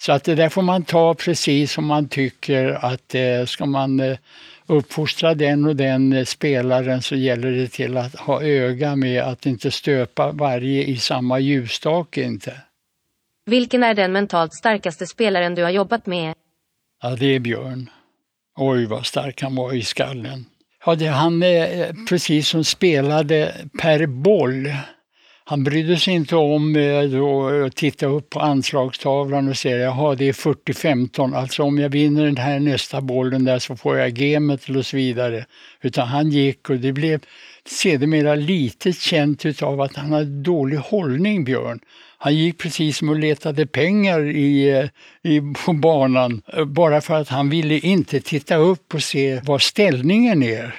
Så 0.00 0.12
att 0.12 0.24
det 0.24 0.34
där 0.34 0.48
får 0.48 0.62
man 0.62 0.82
ta 0.82 1.14
precis 1.14 1.72
som 1.72 1.86
man 1.86 2.08
tycker 2.08 2.84
att 2.84 3.14
eh, 3.14 3.44
ska 3.46 3.66
man 3.66 4.00
eh, 4.00 4.18
uppfostra 4.66 5.34
den 5.34 5.64
och 5.64 5.76
den 5.76 6.12
eh, 6.12 6.24
spelaren 6.24 7.02
så 7.02 7.16
gäller 7.16 7.50
det 7.50 7.68
till 7.68 7.96
att 7.96 8.14
ha 8.14 8.42
öga 8.42 8.96
med 8.96 9.22
att 9.22 9.46
inte 9.46 9.70
stöpa 9.70 10.32
varje 10.32 10.84
i 10.84 10.96
samma 10.96 11.38
ljusstake 11.38 12.22
inte. 12.22 12.60
Vilken 13.46 13.82
är 13.82 13.94
den 13.94 14.12
mentalt 14.12 14.54
starkaste 14.54 15.06
spelaren 15.06 15.54
du 15.54 15.62
har 15.62 15.70
jobbat 15.70 16.06
med? 16.06 16.34
Ja, 17.02 17.16
det 17.16 17.26
är 17.34 17.40
Björn. 17.40 17.90
Oj, 18.56 18.86
vad 18.86 19.06
stark 19.06 19.42
han 19.42 19.54
var 19.54 19.72
i 19.72 19.82
skallen. 19.82 20.44
Ja, 20.86 20.94
det, 20.94 21.06
han 21.06 21.42
är 21.42 22.06
precis 22.08 22.48
som 22.48 22.64
spelade 22.64 23.54
per 23.80 24.06
boll 24.06 24.68
han 25.50 25.64
brydde 25.64 25.96
sig 25.96 26.14
inte 26.14 26.36
om 26.36 26.76
eh, 26.76 26.82
eh, 26.82 27.66
att 27.66 27.76
titta 27.76 28.06
upp 28.06 28.30
på 28.30 28.40
anslagstavlan 28.40 29.48
och 29.48 29.56
säga 29.56 29.76
jaha 29.76 30.14
det 30.14 30.28
är 30.28 30.32
40-15, 30.32 31.36
alltså 31.36 31.62
om 31.62 31.78
jag 31.78 31.88
vinner 31.88 32.24
den 32.24 32.36
här 32.36 32.60
nästa 32.60 33.00
bollen 33.00 33.44
där 33.44 33.58
så 33.58 33.76
får 33.76 33.98
jag 33.98 34.18
gemet 34.18 34.68
och 34.68 34.86
så 34.86 34.96
vidare. 34.96 35.44
Utan 35.80 36.08
han 36.08 36.30
gick 36.30 36.70
och 36.70 36.76
det 36.76 36.92
blev 36.92 37.20
sedermera 37.64 38.34
lite 38.34 38.92
känt 38.92 39.46
utav 39.46 39.80
att 39.80 39.96
han 39.96 40.12
hade 40.12 40.42
dålig 40.42 40.76
hållning, 40.76 41.44
Björn. 41.44 41.80
Han 42.22 42.36
gick 42.36 42.58
precis 42.58 42.96
som 42.96 43.08
och 43.08 43.18
letade 43.18 43.66
pengar 43.66 44.24
i, 44.24 44.88
i, 45.22 45.40
på 45.64 45.72
banan 45.72 46.42
bara 46.66 47.00
för 47.00 47.14
att 47.14 47.28
han 47.28 47.50
ville 47.50 47.78
inte 47.78 48.20
titta 48.20 48.56
upp 48.56 48.94
och 48.94 49.02
se 49.02 49.40
vad 49.44 49.62
ställningen 49.62 50.42
är. 50.42 50.74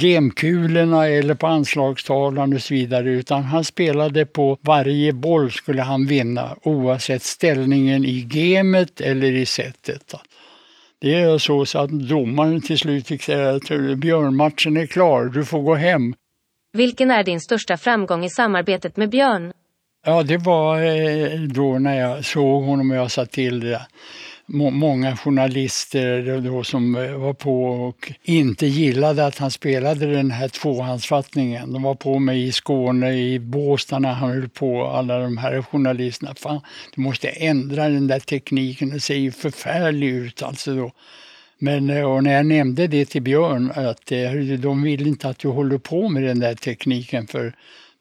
Gemkulorna 0.00 1.08
eller 1.08 1.34
på 1.34 1.46
anslagstavlan 1.46 2.52
och 2.52 2.62
så 2.62 2.74
vidare 2.74 3.10
utan 3.10 3.42
han 3.42 3.64
spelade 3.64 4.26
på 4.26 4.58
varje 4.60 5.12
boll 5.12 5.50
skulle 5.50 5.82
han 5.82 6.06
vinna 6.06 6.56
oavsett 6.62 7.22
ställningen 7.22 8.04
i 8.04 8.28
gemet 8.30 9.00
eller 9.00 9.32
i 9.32 9.46
setet. 9.46 10.14
Det 11.00 11.14
är 11.14 11.38
så, 11.38 11.66
så 11.66 11.78
att 11.78 11.90
domaren 11.90 12.60
till 12.60 12.78
slut 12.78 13.06
fick 13.06 13.22
säga 13.22 13.50
att 13.50 13.68
Björnmatchen 13.98 14.76
är 14.76 14.86
klar, 14.86 15.24
du 15.24 15.44
får 15.44 15.62
gå 15.62 15.74
hem. 15.74 16.14
Vilken 16.72 17.10
är 17.10 17.24
din 17.24 17.40
största 17.40 17.76
framgång 17.76 18.24
i 18.24 18.30
samarbetet 18.30 18.96
med 18.96 19.10
Björn? 19.10 19.52
Ja, 20.06 20.22
det 20.22 20.36
var 20.36 20.80
eh, 20.80 21.40
då 21.40 21.78
när 21.78 22.00
jag 22.00 22.24
såg 22.24 22.62
honom 22.64 22.90
och 22.90 22.96
jag 22.96 23.10
sa 23.10 23.26
till 23.26 23.60
det. 23.60 23.86
Många 24.52 25.16
journalister 25.16 26.40
då 26.40 26.64
som 26.64 26.96
eh, 26.96 27.12
var 27.12 27.32
på 27.32 27.64
och 27.64 28.12
inte 28.22 28.66
gillade 28.66 29.26
att 29.26 29.38
han 29.38 29.50
spelade 29.50 30.06
den 30.06 30.30
här 30.30 30.48
tvåhandsfattningen. 30.48 31.72
De 31.72 31.82
var 31.82 31.94
på 31.94 32.18
mig 32.18 32.46
i 32.46 32.52
Skåne, 32.52 33.12
i 33.12 33.38
Båstad 33.38 33.98
när 33.98 34.12
han 34.12 34.30
höll 34.30 34.48
på, 34.48 34.86
alla 34.86 35.18
de 35.18 35.36
här 35.36 35.62
journalisterna. 35.62 36.34
Fan, 36.34 36.60
du 36.94 37.00
måste 37.00 37.28
ändra 37.28 37.88
den 37.88 38.06
där 38.06 38.18
tekniken, 38.18 38.90
det 38.90 39.00
ser 39.00 39.14
ju 39.14 39.32
förfärlig 39.32 40.08
ut 40.08 40.42
alltså 40.42 40.74
då. 40.74 40.92
Men 41.58 41.90
eh, 41.90 42.04
och 42.04 42.24
när 42.24 42.32
jag 42.32 42.46
nämnde 42.46 42.86
det 42.86 43.04
till 43.04 43.22
Björn 43.22 43.72
att 43.74 44.12
eh, 44.12 44.32
de 44.58 44.82
vill 44.82 45.06
inte 45.06 45.28
att 45.28 45.38
du 45.38 45.48
håller 45.48 45.78
på 45.78 46.08
med 46.08 46.22
den 46.22 46.38
där 46.38 46.54
tekniken 46.54 47.26
för 47.26 47.52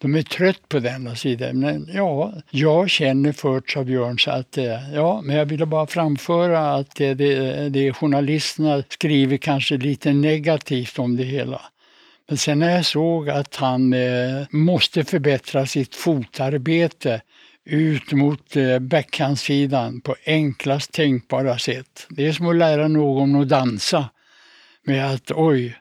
de 0.01 0.15
är 0.15 0.21
trött 0.21 0.69
på 0.69 0.79
denna 0.79 1.15
sida. 1.15 1.53
Men 1.53 1.89
ja, 1.93 2.33
jag 2.49 2.89
känner 2.89 3.31
för 3.31 3.77
av 3.77 3.85
Björn 3.85 4.19
så 4.19 4.31
att 4.31 4.57
eh, 4.57 4.93
ja, 4.93 5.21
men 5.21 5.35
jag 5.35 5.45
ville 5.45 5.65
bara 5.65 5.87
framföra 5.87 6.75
att 6.75 6.95
det, 6.95 7.13
det, 7.13 7.69
det 7.69 7.93
journalisterna 7.93 8.83
skriver 8.89 9.37
kanske 9.37 9.77
lite 9.77 10.13
negativt 10.13 10.99
om 10.99 11.17
det 11.17 11.23
hela. 11.23 11.61
Men 12.27 12.37
sen 12.37 12.59
när 12.59 12.75
jag 12.75 12.85
såg 12.85 13.29
att 13.29 13.55
han 13.55 13.93
eh, 13.93 14.43
måste 14.49 15.03
förbättra 15.03 15.65
sitt 15.65 15.95
fotarbete 15.95 17.21
ut 17.65 18.11
mot 18.11 18.55
eh, 18.55 18.79
backhandsidan 18.79 20.01
på 20.01 20.15
enklast 20.25 20.91
tänkbara 20.91 21.57
sätt. 21.57 22.07
Det 22.09 22.27
är 22.27 22.33
som 22.33 22.47
att 22.47 22.55
lära 22.55 22.87
någon 22.87 23.41
att 23.41 23.49
dansa. 23.49 24.09
Med 24.83 25.11
att 25.11 25.31
oj, 25.31 25.75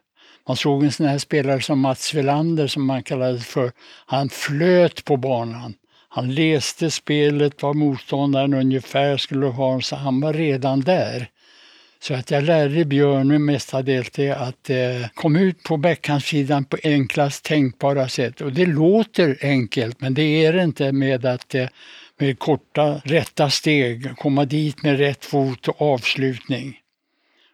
man 0.48 0.56
såg 0.56 0.84
en 0.84 0.92
sån 0.92 1.06
här 1.06 1.18
spelare 1.18 1.60
som 1.60 1.80
Mats 1.80 2.14
Welander 2.14 2.66
som 2.66 2.86
man 2.86 3.02
kallade 3.02 3.38
för, 3.38 3.72
han 4.06 4.28
flöt 4.28 5.04
på 5.04 5.16
banan. 5.16 5.74
Han 6.08 6.34
läste 6.34 6.90
spelet, 6.90 7.62
vad 7.62 7.76
motståndaren 7.76 8.54
ungefär 8.54 9.16
skulle 9.16 9.46
ha, 9.46 9.80
så 9.80 9.96
han 9.96 10.20
var 10.20 10.32
redan 10.32 10.80
där. 10.80 11.28
Så 12.00 12.14
att 12.14 12.30
jag 12.30 12.44
lärde 12.44 12.84
Björn 12.84 13.44
mestadels 13.44 14.10
det 14.10 14.30
att 14.30 14.70
eh, 14.70 15.08
komma 15.14 15.38
ut 15.40 15.62
på 15.62 15.76
backhandsidan 15.76 16.64
på 16.64 16.76
enklast 16.82 17.44
tänkbara 17.44 18.08
sätt. 18.08 18.40
Och 18.40 18.52
det 18.52 18.66
låter 18.66 19.38
enkelt, 19.40 20.00
men 20.00 20.14
det 20.14 20.46
är 20.46 20.52
det 20.52 20.62
inte 20.62 20.92
med 20.92 21.26
att 21.26 21.54
eh, 21.54 21.66
med 22.18 22.38
korta, 22.38 23.00
rätta 23.04 23.50
steg 23.50 24.16
komma 24.16 24.44
dit 24.44 24.82
med 24.82 24.98
rätt 24.98 25.24
fot 25.24 25.68
och 25.68 25.82
avslutning. 25.82 26.76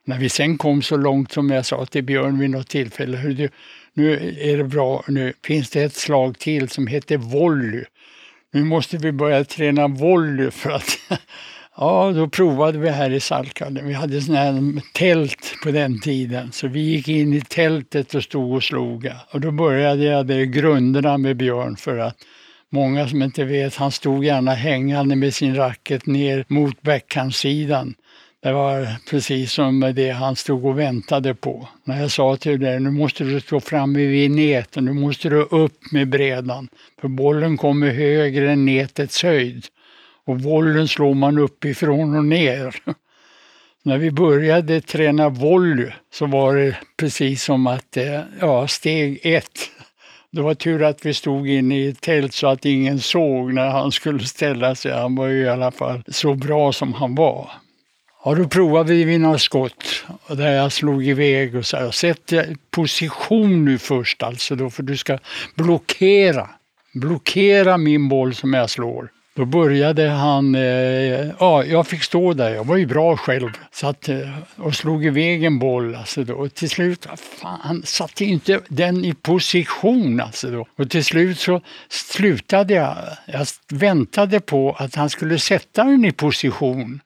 När 0.05 0.19
vi 0.19 0.29
sen 0.29 0.59
kom 0.59 0.83
så 0.83 0.97
långt 0.97 1.33
som 1.33 1.51
jag 1.51 1.67
sa 1.67 1.87
till 1.87 2.05
Björn 2.05 2.39
vid 2.39 2.51
något 2.51 2.69
tillfälle, 2.69 3.17
du, 3.19 3.49
nu 3.95 4.35
är 4.41 4.57
det 4.57 4.65
bra, 4.65 5.05
nu 5.09 5.33
finns 5.45 5.71
det 5.71 5.83
ett 5.83 5.95
slag 5.95 6.39
till 6.39 6.69
som 6.69 6.87
heter 6.87 7.17
volley. 7.17 7.85
Nu 8.53 8.65
måste 8.65 8.97
vi 8.97 9.13
börja 9.13 9.45
träna 9.45 9.89
volley 9.89 10.51
för 10.51 10.71
att 10.71 10.99
Ja, 11.77 12.13
då 12.15 12.29
provade 12.29 12.79
vi 12.79 12.89
här 12.89 13.11
i 13.11 13.21
Salkaden. 13.21 13.87
Vi 13.87 13.93
hade 13.93 14.21
sån 14.21 14.35
här 14.35 14.81
tält 14.93 15.55
på 15.63 15.71
den 15.71 16.01
tiden, 16.01 16.53
så 16.53 16.69
vi 16.69 16.81
gick 16.81 17.09
in 17.09 17.35
i 17.35 17.41
tältet 17.41 18.15
och 18.15 18.23
stod 18.23 18.53
och 18.53 18.63
slog. 18.63 19.11
Och 19.31 19.41
då 19.41 19.51
började 19.51 20.05
jag 20.05 20.27
det 20.27 20.47
grunderna 20.47 21.19
med 21.19 21.37
Björn 21.37 21.77
för 21.77 21.99
att 21.99 22.17
många 22.71 23.09
som 23.09 23.23
inte 23.23 23.45
vet, 23.45 23.77
han 23.77 23.93
stod 23.93 24.25
gärna 24.25 24.55
hängande 24.55 25.17
med 25.17 25.35
sin 25.35 25.55
racket 25.57 26.07
ner 26.07 26.45
mot 26.49 26.83
backhandsidan 26.83 27.95
det 28.45 28.53
var 28.53 28.89
precis 29.11 29.53
som 29.53 29.81
det 29.81 30.11
han 30.11 30.37
stod 30.37 30.67
och 30.67 30.79
väntade 30.79 31.35
på. 31.35 31.69
När 31.85 32.01
jag 32.01 32.11
sa 32.11 32.37
till 32.37 32.61
dig, 32.61 32.81
nu 32.81 32.91
måste 32.91 33.25
du 33.25 33.41
stå 33.41 33.61
framme 33.61 34.07
vid 34.07 34.31
nätet, 34.31 34.83
nu 34.83 34.93
måste 34.93 35.29
du 35.29 35.43
upp 35.43 35.93
med 35.93 36.09
brädan. 36.09 36.69
För 37.01 37.09
bollen 37.09 37.57
kommer 37.57 37.91
högre 37.91 38.53
än 38.53 38.65
nätets 38.65 39.23
höjd. 39.23 39.65
Och 40.27 40.37
bollen 40.37 40.89
slår 40.89 41.15
man 41.15 41.39
uppifrån 41.39 42.17
och 42.17 42.25
ner. 42.25 42.77
När 43.83 43.99
vi 43.99 44.11
började 44.11 44.81
träna 44.81 45.29
volley 45.29 45.91
så 46.15 46.27
var 46.27 46.57
det 46.57 46.77
precis 46.97 47.45
som 47.45 47.67
att, 47.67 47.97
eh, 47.97 48.21
ja, 48.41 48.69
steg 48.69 49.21
ett. 49.23 49.59
Det 50.31 50.43
var 50.43 50.55
tur 50.55 50.83
att 50.83 51.07
vi 51.07 51.15
stod 51.15 51.49
inne 51.49 51.79
i 51.79 51.89
ett 51.89 52.01
tält 52.01 52.35
så 52.35 52.47
att 52.47 52.65
ingen 52.65 53.01
såg 53.01 53.55
när 53.55 53.69
han 53.69 53.93
skulle 53.93 54.25
ställa 54.25 54.75
sig. 54.75 54.93
Han 54.93 55.17
var 55.17 55.27
ju 55.27 55.43
i 55.43 55.49
alla 55.49 55.71
fall 55.71 56.03
så 56.09 56.35
bra 56.35 56.73
som 56.73 56.93
han 56.93 57.15
var. 57.15 57.51
Ja, 58.25 58.35
då 58.35 58.49
provade 58.49 58.95
vi 58.95 59.19
några 59.19 59.39
skott 59.39 60.05
där 60.29 60.53
jag 60.53 60.73
slog 60.73 61.07
iväg 61.07 61.57
och 61.57 61.67
sa, 61.67 61.93
sätt 61.93 62.33
position 62.71 63.65
nu 63.65 63.79
först 63.79 64.23
alltså 64.23 64.57
då, 64.57 64.71
för 64.71 64.83
du 64.83 64.97
ska 64.97 65.19
blockera, 65.55 66.49
blockera 66.95 67.77
min 67.79 68.09
boll 68.09 68.35
som 68.35 68.55
jag 68.55 68.71
slår. 68.71 69.09
Då 69.37 69.45
började 69.45 70.09
han, 70.09 70.55
eh, 70.55 70.63
ja 71.39 71.65
jag 71.65 71.87
fick 71.87 72.03
stå 72.03 72.35
där, 72.35 72.51
jag 72.51 72.67
var 72.67 72.77
ju 72.77 72.87
bra 72.87 73.17
själv, 73.17 73.51
satt 73.73 74.09
eh, 74.09 74.31
och 74.57 74.75
slog 74.75 75.07
iväg 75.07 75.45
en 75.45 75.59
boll 75.59 75.95
alltså 75.95 76.25
då. 76.25 76.35
Och 76.35 76.55
till 76.55 76.71
slut, 76.71 77.07
fan, 77.41 77.83
satte 77.85 78.25
inte 78.25 78.61
den 78.69 79.05
i 79.05 79.15
position 79.15 80.21
alltså 80.21 80.51
då. 80.51 80.67
Och 80.77 80.91
till 80.91 81.05
slut 81.05 81.39
så 81.39 81.61
slutade 81.89 82.75
jag, 82.75 82.97
jag 83.27 83.47
väntade 83.69 84.41
på 84.41 84.77
att 84.79 84.95
han 84.95 85.11
skulle 85.11 85.39
sätta 85.39 85.85
den 85.85 86.05
i 86.05 86.13
position. 86.13 87.01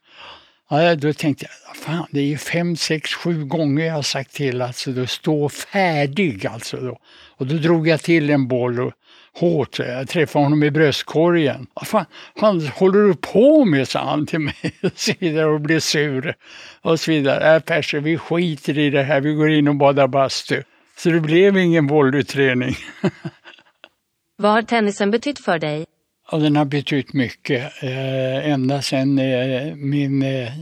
Ja, 0.70 0.94
då 0.94 1.12
tänkte 1.12 1.46
jag, 1.46 1.70
ah, 1.70 1.74
fan 1.74 2.06
det 2.10 2.20
är 2.20 2.24
ju 2.24 2.38
fem, 2.38 2.76
sex, 2.76 3.14
sju 3.14 3.44
gånger 3.44 3.86
jag 3.86 3.94
har 3.94 4.02
sagt 4.02 4.34
till 4.34 4.62
alltså 4.62 4.90
då 4.90 5.06
stå 5.06 5.48
färdig 5.48 6.46
alltså 6.46 6.76
då. 6.76 6.98
Och 7.36 7.46
då 7.46 7.56
drog 7.56 7.88
jag 7.88 8.00
till 8.00 8.30
en 8.30 8.48
boll 8.48 8.80
och 8.80 8.92
hårt, 9.34 9.80
eh, 9.80 9.86
jag 9.86 10.08
träffade 10.08 10.44
honom 10.44 10.62
i 10.62 10.70
bröstkorgen. 10.70 11.66
Vad 11.74 11.86
fan, 11.86 12.04
han 12.36 12.66
håller 12.66 13.00
du 13.00 13.14
på 13.14 13.64
med, 13.64 13.88
sa 13.88 14.10
han 14.10 14.26
till 14.26 14.38
mig 14.38 14.54
och 14.82 14.90
så 14.94 15.12
vidare 15.18 15.46
och 15.46 15.60
blev 15.60 15.80
sur. 15.80 16.34
Och 16.82 17.00
så 17.00 17.10
vidare. 17.10 17.56
Äh 17.56 17.60
Perse, 17.60 18.00
vi 18.00 18.18
skiter 18.18 18.78
i 18.78 18.90
det 18.90 19.02
här, 19.02 19.20
vi 19.20 19.34
går 19.34 19.50
in 19.50 19.68
och 19.68 19.76
badar 19.76 20.06
bastu. 20.06 20.62
Så 20.96 21.10
det 21.10 21.20
blev 21.20 21.58
ingen 21.58 21.86
volleyträning. 21.86 22.76
Vad 24.36 24.52
har 24.52 24.62
tennisen 24.62 25.10
betytt 25.10 25.44
för 25.44 25.58
dig? 25.58 25.86
Ja, 26.30 26.38
den 26.38 26.56
har 26.56 26.64
betytt 26.64 27.12
mycket. 27.12 27.82
Eh, 27.82 28.50
ända 28.50 28.82
sedan 28.82 29.18
eh, 29.18 29.74
min 29.74 30.22
eh, 30.22 30.52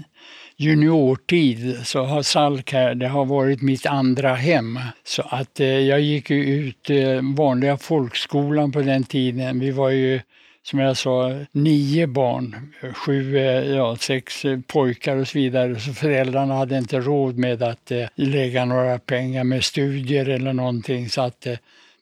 juniortid 0.56 1.86
så 1.86 2.04
har 2.04 2.22
Salk 2.22 2.72
här, 2.72 2.94
det 2.94 3.08
har 3.08 3.24
varit 3.24 3.62
mitt 3.62 3.86
andra 3.86 4.34
hem. 4.34 4.78
Så 5.04 5.22
att 5.22 5.58
jag 5.58 6.00
gick 6.00 6.30
ut 6.30 6.90
vanliga 7.36 7.76
folkskolan 7.76 8.72
på 8.72 8.80
den 8.80 9.04
tiden. 9.04 9.60
Vi 9.60 9.70
var 9.70 9.90
ju 9.90 10.20
som 10.66 10.78
jag 10.78 10.96
sa, 10.96 11.44
nio 11.52 12.06
barn, 12.06 12.72
sju, 12.94 13.36
ja, 13.76 13.96
sex 13.96 14.42
pojkar 14.66 15.16
och 15.16 15.28
så 15.28 15.38
vidare. 15.38 15.80
Så 15.80 15.92
föräldrarna 15.92 16.54
hade 16.54 16.78
inte 16.78 17.00
råd 17.00 17.38
med 17.38 17.62
att 17.62 17.90
eh, 17.90 18.06
lägga 18.14 18.64
några 18.64 18.98
pengar 18.98 19.44
med 19.44 19.64
studier 19.64 20.28
eller 20.28 20.52
någonting. 20.52 21.08
Så 21.08 21.20
att 21.20 21.46
eh, 21.46 21.56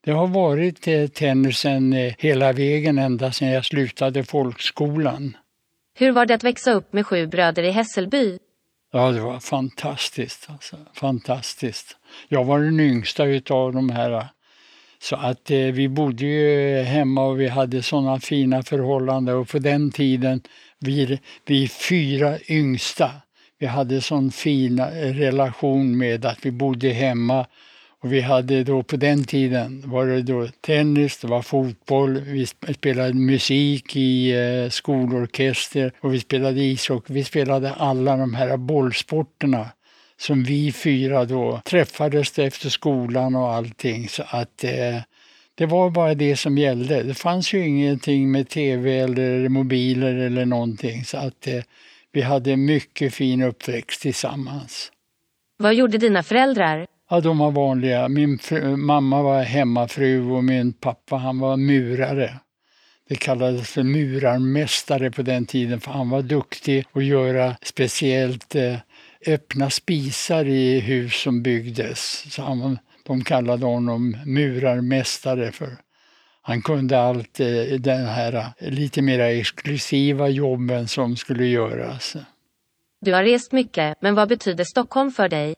det 0.04 0.12
har 0.12 0.26
varit 0.26 0.88
eh, 0.88 1.06
tennisen 1.06 1.92
eh, 1.92 2.14
hela 2.18 2.52
vägen 2.52 2.98
ända 2.98 3.32
sedan 3.32 3.48
jag 3.48 3.64
slutade 3.64 4.24
folkskolan. 4.24 5.36
Hur 5.94 6.12
var 6.12 6.26
det 6.26 6.34
att 6.34 6.44
växa 6.44 6.72
upp 6.72 6.92
med 6.92 7.06
sju 7.06 7.26
bröder 7.26 7.62
i 7.62 7.70
Hässelby? 7.70 8.38
Ja, 8.92 9.10
det 9.10 9.20
var 9.20 9.40
fantastiskt. 9.40 10.46
Alltså. 10.50 10.76
Fantastiskt. 10.94 11.96
Jag 12.28 12.44
var 12.44 12.60
den 12.60 12.80
yngsta 12.80 13.24
utav 13.24 13.72
de 13.72 13.90
här. 13.90 14.26
Så 14.98 15.16
att 15.16 15.50
eh, 15.50 15.58
vi 15.58 15.88
bodde 15.88 16.24
ju 16.26 16.82
hemma 16.82 17.24
och 17.24 17.40
vi 17.40 17.48
hade 17.48 17.82
sådana 17.82 18.20
fina 18.20 18.62
förhållanden 18.62 19.36
och 19.36 19.48
på 19.48 19.58
den 19.58 19.90
tiden, 19.90 20.42
vi, 20.80 21.20
vi 21.46 21.68
fyra 21.68 22.38
yngsta, 22.48 23.10
vi 23.58 23.66
hade 23.66 24.00
sån 24.00 24.30
fin 24.30 24.80
relation 24.94 25.98
med 25.98 26.24
att 26.24 26.46
vi 26.46 26.50
bodde 26.50 26.88
hemma 26.88 27.46
och 28.04 28.12
vi 28.12 28.20
hade 28.20 28.64
då 28.64 28.82
på 28.82 28.96
den 28.96 29.24
tiden 29.24 29.82
var 29.86 30.06
det 30.06 30.22
då 30.22 30.48
tennis, 30.60 31.18
det 31.18 31.26
var 31.26 31.42
fotboll, 31.42 32.20
vi 32.20 32.46
spelade 32.74 33.14
musik 33.14 33.96
i 33.96 34.32
eh, 34.32 34.70
skolorkester 34.70 35.92
och 36.00 36.14
vi 36.14 36.20
spelade 36.20 36.60
ishockey. 36.60 37.12
Vi 37.12 37.24
spelade 37.24 37.72
alla 37.72 38.16
de 38.16 38.34
här 38.34 38.56
bollsporterna 38.56 39.68
som 40.16 40.44
vi 40.44 40.72
fyra 40.72 41.24
då 41.24 41.60
träffades 41.64 42.38
efter 42.38 42.68
skolan 42.68 43.34
och 43.34 43.52
allting. 43.52 44.08
Så 44.08 44.22
att 44.28 44.64
eh, 44.64 45.00
det 45.54 45.66
var 45.66 45.90
bara 45.90 46.14
det 46.14 46.36
som 46.36 46.58
gällde. 46.58 47.02
Det 47.02 47.14
fanns 47.14 47.52
ju 47.54 47.66
ingenting 47.66 48.30
med 48.30 48.48
tv 48.48 48.98
eller 48.98 49.48
mobiler 49.48 50.14
eller 50.14 50.44
någonting. 50.44 51.04
Så 51.04 51.16
att 51.16 51.46
eh, 51.46 51.62
vi 52.12 52.22
hade 52.22 52.56
mycket 52.56 53.14
fin 53.14 53.42
uppväxt 53.42 54.02
tillsammans. 54.02 54.92
Vad 55.56 55.74
gjorde 55.74 55.98
dina 55.98 56.22
föräldrar? 56.22 56.86
Ja, 57.10 57.20
de 57.20 57.38
var 57.38 57.50
vanliga. 57.50 58.08
Min 58.08 58.38
fru, 58.38 58.76
mamma 58.76 59.22
var 59.22 59.42
hemmafru 59.42 60.30
och 60.30 60.44
min 60.44 60.72
pappa 60.72 61.16
han 61.16 61.38
var 61.38 61.56
murare. 61.56 62.34
Det 63.08 63.14
kallades 63.14 63.70
för 63.70 63.82
murarmästare 63.82 65.10
på 65.10 65.22
den 65.22 65.46
tiden 65.46 65.80
för 65.80 65.90
han 65.90 66.10
var 66.10 66.22
duktig 66.22 66.84
att 66.92 67.04
göra 67.04 67.56
speciellt 67.62 68.54
eh, 68.54 68.76
öppna 69.26 69.70
spisar 69.70 70.44
i 70.44 70.80
hus 70.80 71.14
som 71.14 71.42
byggdes. 71.42 72.32
Så 72.34 72.42
han, 72.42 72.78
de 73.06 73.24
kallade 73.24 73.66
honom 73.66 74.16
murarmästare 74.26 75.52
för 75.52 75.76
han 76.42 76.62
kunde 76.62 77.00
allt 77.00 77.40
eh, 77.40 77.46
den 77.78 78.06
här 78.06 78.34
eh, 78.34 78.70
lite 78.70 79.02
mer 79.02 79.20
exklusiva 79.20 80.28
jobben 80.28 80.88
som 80.88 81.16
skulle 81.16 81.46
göras. 81.46 82.16
Du 83.00 83.12
har 83.12 83.24
rest 83.24 83.52
mycket, 83.52 83.96
men 84.00 84.14
vad 84.14 84.28
betyder 84.28 84.64
Stockholm 84.64 85.10
för 85.10 85.28
dig? 85.28 85.54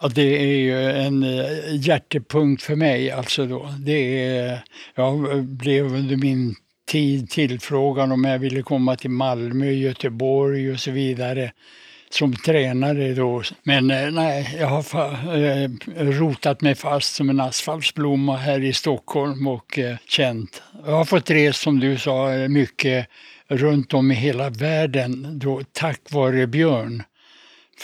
Ja, 0.00 0.08
det 0.08 0.42
är 0.42 0.56
ju 0.56 0.90
en 0.90 1.22
eh, 1.22 1.46
hjärtepunkt 1.72 2.62
för 2.62 2.76
mig. 2.76 3.10
Alltså 3.10 3.46
då. 3.46 3.74
Det 3.78 4.26
är, 4.26 4.64
jag 4.94 5.44
blev 5.44 5.84
under 5.84 6.16
min 6.16 6.54
tid 6.86 7.30
tillfrågan 7.30 8.12
om 8.12 8.24
jag 8.24 8.38
ville 8.38 8.62
komma 8.62 8.96
till 8.96 9.10
Malmö, 9.10 9.70
Göteborg 9.70 10.72
och 10.72 10.80
så 10.80 10.90
vidare 10.90 11.52
som 12.10 12.32
tränare 12.32 13.14
då. 13.14 13.42
Men 13.62 13.90
eh, 13.90 14.10
nej, 14.10 14.56
jag 14.58 14.66
har 14.66 14.82
eh, 15.44 15.70
rotat 15.96 16.60
mig 16.60 16.74
fast 16.74 17.14
som 17.14 17.30
en 17.30 17.40
asfaltsblomma 17.40 18.36
här 18.36 18.60
i 18.60 18.72
Stockholm 18.72 19.46
och 19.46 19.78
känt. 20.08 20.62
Jag 20.86 20.92
har 20.92 21.04
fått 21.04 21.30
resa, 21.30 21.58
som 21.58 21.80
du 21.80 21.98
sa, 21.98 22.28
mycket 22.48 23.06
runt 23.48 23.94
om 23.94 24.10
i 24.10 24.14
hela 24.14 24.50
världen 24.50 25.38
då, 25.38 25.62
tack 25.72 26.00
vare 26.10 26.46
Björn. 26.46 27.02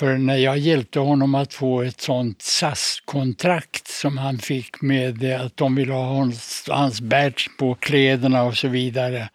För 0.01 0.19
när 0.19 0.37
jag 0.37 0.59
hjälpte 0.59 1.01
honom 1.01 1.35
att 1.35 1.55
få 1.55 1.83
ett 1.83 2.01
sånt 2.01 2.43
SAS-kontrakt 2.43 3.89
som 3.89 4.19
han 4.19 4.39
fick 4.39 4.83
med 4.83 5.25
att 5.25 5.57
de 5.57 5.75
ville 5.75 5.93
ha 5.93 6.05
hans, 6.05 6.65
hans 6.69 7.01
badge 7.01 7.49
på 7.59 7.75
kläderna 7.75 8.43
och 8.43 8.57
så 8.57 8.69
vidare, 8.69 9.29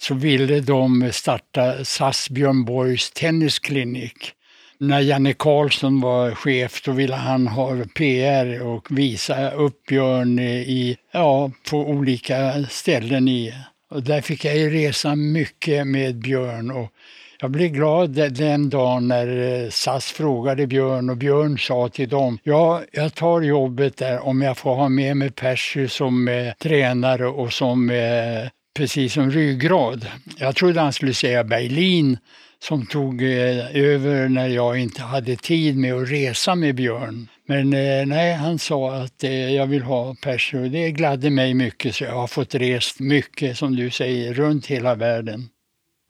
så 0.00 0.14
ville 0.14 0.60
de 0.60 1.10
starta 1.12 1.84
SAS 1.84 2.30
Björn 2.30 2.64
Borgs 2.64 3.10
tennisklinik. 3.10 4.32
När 4.78 5.00
Janne 5.00 5.32
Karlsson 5.32 6.00
var 6.00 6.34
chef 6.34 6.82
då 6.84 6.92
ville 6.92 7.14
han 7.14 7.46
ha 7.46 7.84
PR 7.94 8.62
och 8.62 8.98
visa 8.98 9.50
upp 9.50 9.86
Björn 9.86 10.38
i, 10.38 10.96
ja, 11.12 11.50
på 11.70 11.78
olika 11.78 12.64
ställen. 12.70 13.28
i. 13.28 13.54
Och 13.90 14.02
där 14.02 14.20
fick 14.20 14.44
jag 14.44 14.56
ju 14.56 14.70
resa 14.70 15.14
mycket 15.14 15.86
med 15.86 16.16
Björn 16.16 16.70
och 16.70 16.92
jag 17.40 17.50
blev 17.50 17.70
glad 17.70 18.10
den 18.10 18.70
dagen 18.70 19.08
när 19.08 19.62
eh, 19.62 19.70
SAS 19.70 20.12
frågade 20.12 20.66
Björn 20.66 21.10
och 21.10 21.16
Björn 21.16 21.58
sa 21.58 21.88
till 21.88 22.08
dem, 22.08 22.38
ja, 22.42 22.82
jag 22.92 23.14
tar 23.14 23.40
jobbet 23.40 23.96
där 23.96 24.26
om 24.26 24.42
jag 24.42 24.58
får 24.58 24.74
ha 24.74 24.88
med 24.88 25.16
mig 25.16 25.30
Percy 25.30 25.88
som 25.88 26.28
eh, 26.28 26.52
tränare 26.52 27.26
och 27.26 27.52
som 27.52 27.90
eh, 27.90 28.48
precis 28.76 29.12
som 29.12 29.30
ryggrad. 29.30 30.06
Jag 30.38 30.56
trodde 30.56 30.80
han 30.80 30.92
skulle 30.92 31.14
säga 31.14 31.44
Berlin 31.44 32.18
som 32.58 32.86
tog 32.86 33.22
eh, 33.22 33.76
över 33.76 34.28
när 34.28 34.48
jag 34.48 34.78
inte 34.78 35.02
hade 35.02 35.36
tid 35.36 35.76
med 35.76 35.94
att 35.94 36.10
resa 36.10 36.54
med 36.54 36.74
Björn. 36.74 37.28
Men 37.46 37.72
eh, 37.72 38.06
nej, 38.06 38.32
han 38.32 38.58
sa 38.58 38.94
att 38.94 39.24
eh, 39.24 39.54
jag 39.54 39.66
vill 39.66 39.82
ha 39.82 40.14
Percy 40.22 40.58
och 40.58 40.70
det 40.70 40.90
gladde 40.90 41.30
mig 41.30 41.54
mycket 41.54 41.94
så 41.94 42.04
jag 42.04 42.12
har 42.12 42.26
fått 42.26 42.54
rest 42.54 43.00
mycket, 43.00 43.58
som 43.58 43.76
du 43.76 43.90
säger, 43.90 44.34
runt 44.34 44.66
hela 44.66 44.94
världen. 44.94 45.48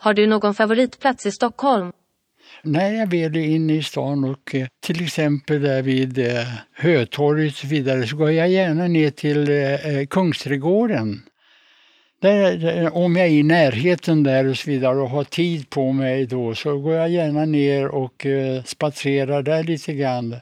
Har 0.00 0.14
du 0.14 0.26
någon 0.26 0.54
favoritplats 0.54 1.26
i 1.26 1.32
Stockholm? 1.32 1.92
När 2.62 2.92
jag 2.92 3.06
väl 3.06 3.36
är 3.36 3.40
inne 3.40 3.74
i 3.74 3.82
stan 3.82 4.24
och 4.24 4.54
eh, 4.54 4.66
till 4.80 5.04
exempel 5.04 5.62
där 5.62 5.82
vid 5.82 6.18
eh, 6.18 6.46
Hötorget 6.72 7.52
och 7.52 7.58
så 7.58 7.66
vidare 7.66 8.06
så 8.06 8.16
går 8.16 8.30
jag 8.30 8.48
gärna 8.48 8.86
ner 8.86 9.10
till 9.10 9.48
eh, 9.50 10.06
Kungsträdgården. 10.10 11.22
Där, 12.20 12.96
om 12.96 13.16
jag 13.16 13.26
är 13.26 13.30
i 13.30 13.42
närheten 13.42 14.22
där 14.22 14.46
och 14.46 14.56
så 14.56 14.70
vidare 14.70 14.98
och 14.98 15.10
har 15.10 15.24
tid 15.24 15.70
på 15.70 15.92
mig 15.92 16.26
då 16.26 16.54
så 16.54 16.78
går 16.78 16.94
jag 16.94 17.10
gärna 17.10 17.44
ner 17.44 17.86
och 17.86 18.26
spatserar 18.64 19.42
där 19.42 19.64
lite 19.64 19.94
grann. 19.94 20.36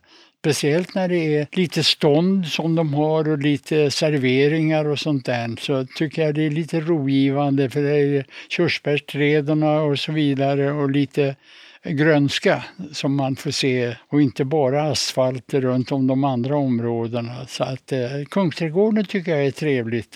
Speciellt 0.47 0.95
när 0.95 1.09
det 1.09 1.37
är 1.37 1.47
lite 1.53 1.85
stånd 1.85 2.47
som 2.47 2.75
de 2.75 2.95
har 2.95 3.29
och 3.29 3.39
lite 3.39 3.91
serveringar 3.91 4.85
och 4.85 4.99
sånt 4.99 5.27
där 5.27 5.57
så 5.61 5.87
tycker 5.97 6.23
jag 6.23 6.35
det 6.35 6.47
är 6.47 6.51
lite 6.51 6.81
rogivande 6.81 7.71
för 7.71 7.83
det 7.83 7.97
är 7.97 8.27
körsbärsträdorna 8.49 9.81
och 9.81 9.99
så 9.99 10.13
vidare 10.13 10.73
och 10.73 10.91
lite 10.91 11.37
grönska 11.85 12.65
som 12.93 13.17
man 13.17 13.37
får 13.37 13.51
se 13.51 13.97
och 14.09 14.23
inte 14.23 14.45
bara 14.45 14.83
asfalt 14.83 15.55
runt 15.55 15.93
om 15.93 16.07
de 16.07 16.25
andra 16.25 16.57
områdena. 16.57 17.47
Så 17.47 17.65
att 17.65 17.93
eh, 17.93 17.99
Kungsträdgården 18.31 19.05
tycker 19.05 19.37
jag 19.37 19.47
är 19.47 19.51
trevligt. 19.51 20.15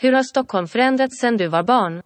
Hur 0.00 0.12
har 0.12 0.22
Stockholm 0.22 0.68
förändrats 0.68 1.20
sedan 1.20 1.36
du 1.36 1.46
var 1.46 1.62
barn? 1.62 2.02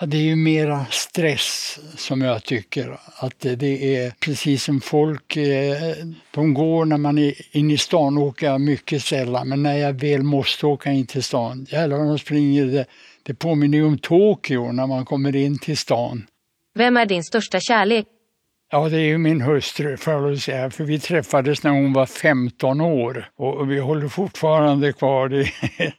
Ja, 0.00 0.06
det 0.06 0.16
är 0.16 0.22
ju 0.22 0.36
mera 0.36 0.86
stress 0.90 1.78
som 1.96 2.20
jag 2.20 2.44
tycker. 2.44 2.98
Att 3.16 3.40
det 3.40 3.96
är 3.96 4.10
precis 4.10 4.64
som 4.64 4.80
folk, 4.80 5.36
eh, 5.36 5.94
de 6.30 6.54
går 6.54 6.84
när 6.84 6.96
man 6.96 7.18
är 7.18 7.56
inne 7.56 7.74
i 7.74 7.78
stan, 7.78 8.18
åker 8.18 8.46
jag 8.46 8.60
mycket 8.60 9.02
sällan, 9.02 9.48
men 9.48 9.62
när 9.62 9.76
jag 9.76 9.92
väl 9.92 10.22
måste 10.22 10.66
åka 10.66 10.90
in 10.90 11.06
till 11.06 11.22
stan, 11.22 11.66
jävlar 11.70 11.98
de 11.98 12.18
springer, 12.18 12.66
det, 12.66 12.86
det 13.22 13.34
påminner 13.34 13.78
ju 13.78 13.84
om 13.84 13.98
Tokyo 13.98 14.72
när 14.72 14.86
man 14.86 15.04
kommer 15.04 15.36
in 15.36 15.58
till 15.58 15.76
stan. 15.76 16.26
Vem 16.74 16.96
är 16.96 17.06
din 17.06 17.24
största 17.24 17.60
kärlek? 17.60 18.06
Ja, 18.70 18.88
det 18.88 18.96
är 18.96 19.06
ju 19.06 19.18
min 19.18 19.40
hustru, 19.40 19.96
får 19.96 20.12
jag 20.12 20.38
säga, 20.38 20.70
för 20.70 20.84
vi 20.84 20.98
träffades 20.98 21.62
när 21.62 21.70
hon 21.70 21.92
var 21.92 22.06
15 22.06 22.80
år 22.80 23.30
och 23.36 23.70
vi 23.70 23.78
håller 23.78 24.08
fortfarande 24.08 24.92
kvar. 24.92 25.28
Det 25.28 25.50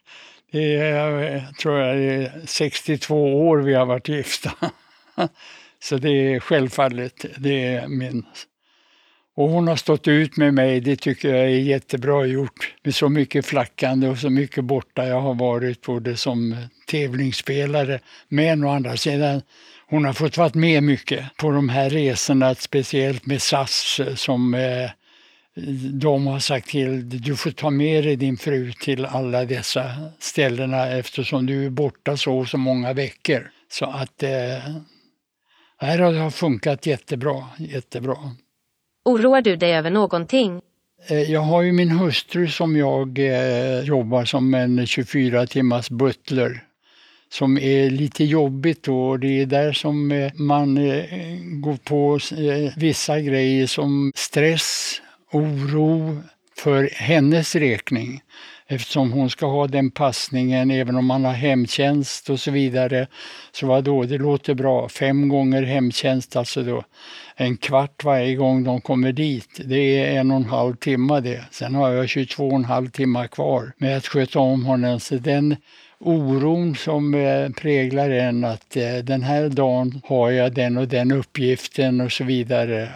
Det 0.52 0.76
är, 0.76 1.20
jag 1.34 1.58
tror 1.58 1.80
jag, 1.80 1.98
är 1.98 2.42
62 2.46 3.48
år 3.48 3.58
vi 3.58 3.74
har 3.74 3.86
varit 3.86 4.08
gifta. 4.08 4.52
Så 5.82 5.98
det 5.98 6.10
är 6.10 6.40
självfallet, 6.40 7.26
det 7.38 7.66
är 7.66 7.88
min. 7.88 8.26
Och 9.36 9.50
hon 9.50 9.68
har 9.68 9.76
stått 9.76 10.08
ut 10.08 10.38
med 10.38 10.54
mig, 10.54 10.80
det 10.80 10.96
tycker 10.96 11.30
jag 11.36 11.46
är 11.46 11.50
jättebra 11.50 12.26
gjort. 12.26 12.74
Med 12.84 12.96
så 12.96 13.10
mycket 13.10 13.46
flackande 13.46 14.08
och 14.08 14.18
så 14.18 14.30
mycket 14.30 14.64
borta 14.64 15.08
jag 15.08 15.22
har 15.22 15.34
varit 15.34 15.82
både 15.82 16.18
som 16.18 16.56
tävlingsspelare, 16.88 18.00
men 18.28 18.64
å 18.64 18.70
andra 18.70 18.98
sidan 18.98 19.42
hon 19.90 20.06
har 20.06 20.14
fått 20.14 20.38
vara 20.38 20.52
med 20.54 20.84
mycket 20.84 21.38
på 21.38 21.52
de 21.52 21.70
här 21.70 21.90
resorna, 21.90 22.56
speciellt 22.56 23.26
med 23.26 23.42
SAS 23.42 24.00
eh, 24.00 24.16
som 24.16 24.54
eh, 24.54 24.90
de 25.92 26.28
har 26.28 26.40
sagt 26.40 26.70
till 26.70 27.22
du 27.22 27.36
får 27.36 27.52
ta 27.52 27.70
med 27.70 28.04
dig 28.04 28.16
din 28.16 28.38
fru 28.38 28.72
till 28.72 29.06
alla 29.06 29.46
dessa 29.46 29.84
ställena 30.20 30.88
eftersom 30.88 31.46
du 31.46 31.66
är 31.66 31.70
borta 31.70 32.18
så 32.18 32.46
så 32.46 32.58
många 32.58 32.94
veckor. 32.94 33.52
Så 33.72 33.86
att 33.86 34.24
eh, 34.24 34.30
här 35.78 36.00
har 36.00 36.14
det 36.14 36.32
funkat 36.32 36.86
jättebra, 36.86 37.46
jättebra. 37.58 38.18
Oroar 39.06 39.42
du 39.42 39.56
dig 39.56 39.76
över 39.76 39.90
någonting? 39.90 40.62
Eh, 41.08 41.32
jag 41.32 41.42
har 41.42 41.62
ju 41.62 41.72
min 41.72 41.92
hustru 41.92 42.48
som 42.48 42.78
jag 42.78 43.20
eh, 43.20 43.80
jobbar 43.80 44.26
som 44.26 44.54
en 44.54 44.88
24 44.88 45.48
timmars 45.48 45.90
butler 45.90 46.64
som 47.30 47.58
är 47.58 47.90
lite 47.90 48.24
jobbigt 48.24 48.84
då. 48.84 49.18
Det 49.18 49.42
är 49.42 49.46
där 49.46 49.74
som 49.74 50.12
eh, 50.12 50.32
man 50.36 50.78
eh, 50.78 51.40
går 51.42 51.78
på 51.78 52.20
vissa 52.78 53.20
grejer 53.22 53.68
som 53.68 54.12
stress, 54.16 55.02
oro 55.32 56.22
för 56.58 56.90
hennes 56.94 57.56
räkning 57.56 58.22
eftersom 58.68 59.12
hon 59.12 59.30
ska 59.30 59.46
ha 59.46 59.68
den 59.68 59.92
passningen 59.92 60.72
även 60.72 60.96
om 60.96 61.06
man 61.06 61.26
har 61.26 61.34
hemtjänst 61.34 62.30
och 62.30 62.40
så 62.40 62.52
vidare. 62.52 63.08
Så 63.52 63.68
vad 63.68 63.84
då, 63.84 64.04
det 64.04 64.18
låter 64.18 64.54
bra. 64.54 64.90
Fem 64.90 65.30
gånger 65.30 65.64
hemtjänst, 65.64 66.36
alltså 66.36 66.64
då 66.64 66.84
en 67.36 67.58
kvart 67.58 68.04
varje 68.04 68.36
gång 68.36 68.64
de 68.64 68.82
kommer 68.82 69.12
dit. 69.12 69.62
Det 69.66 69.78
är 69.78 70.20
en 70.20 70.32
och 70.32 70.38
en 70.38 70.46
halv 70.46 70.76
timme 70.76 71.20
det. 71.20 71.46
Sen 71.52 71.76
har 71.76 71.90
jag 71.90 72.10
22 72.10 72.48
och 72.48 72.56
en 72.56 72.66
halv 72.66 72.90
timme 72.90 73.28
kvar 73.28 73.72
med 73.78 73.98
att 73.98 74.08
sköta 74.08 74.40
om 74.40 74.66
honom. 74.66 75.00
Så 75.00 75.16
den 75.16 75.56
oron 76.00 76.76
som 76.76 77.14
eh, 77.14 77.50
präglar 77.50 78.10
en 78.10 78.44
att 78.44 78.76
eh, 78.76 78.98
den 79.04 79.24
här 79.24 79.50
dagen 79.50 80.02
har 80.06 80.32
jag 80.32 80.54
den 80.54 80.78
och 80.78 80.88
den 80.88 81.12
uppgiften 81.12 82.02
och 82.02 82.12
så 82.12 82.24
vidare 82.24 82.90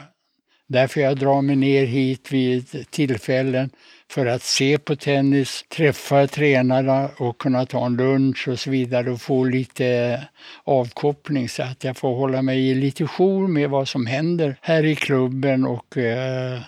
Därför 0.74 1.02
jag 1.02 1.18
drar 1.18 1.42
mig 1.42 1.56
ner 1.56 1.86
hit 1.86 2.32
vid 2.32 2.92
tillfällen 2.92 3.70
för 4.12 4.26
att 4.26 4.42
se 4.42 4.78
på 4.78 4.96
tennis, 4.96 5.66
träffa 5.70 6.28
tränarna 6.28 7.10
och 7.18 7.38
kunna 7.38 7.66
ta 7.66 7.86
en 7.86 7.96
lunch 7.96 8.48
och 8.48 8.60
så 8.60 8.70
vidare 8.70 9.12
och 9.12 9.22
få 9.22 9.44
lite 9.44 10.20
avkoppling 10.64 11.50
så 11.50 11.64
att 11.64 11.84
jag 11.84 11.98
får 11.98 12.16
hålla 12.16 12.42
mig 12.42 12.70
i 12.70 12.76
lite 12.76 13.08
jour 13.08 13.48
med 13.48 13.70
vad 13.70 13.88
som 13.88 14.06
händer 14.06 14.56
här 14.62 14.86
i 14.86 14.96
klubben 14.96 15.66
och 15.66 15.98
eh, 15.98 16.62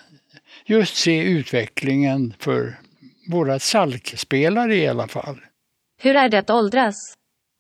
just 0.66 0.96
se 0.96 1.22
utvecklingen 1.24 2.34
för 2.40 2.80
våra 3.32 3.60
salkspelare 3.60 4.76
i 4.76 4.88
alla 4.88 5.08
fall. 5.08 5.38
Hur 6.02 6.16
är 6.16 6.30
det 6.30 6.40
att 6.40 6.50
åldras? 6.50 7.15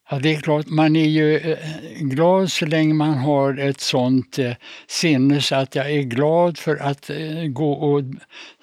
Ja, 0.09 0.19
det 0.19 0.35
är 0.35 0.41
klart, 0.41 0.67
man 0.67 0.95
är 0.95 1.05
ju 1.05 1.37
eh, 1.37 1.57
glad 1.99 2.51
så 2.51 2.65
länge 2.65 2.93
man 2.93 3.13
har 3.13 3.59
ett 3.59 3.79
sånt 3.79 4.39
eh, 4.39 4.51
sinne 4.87 5.41
så 5.41 5.55
att 5.55 5.75
jag 5.75 5.91
är 5.91 6.01
glad 6.01 6.57
för 6.57 6.75
att 6.75 7.09
eh, 7.09 7.43
gå 7.47 7.71
och 7.71 8.03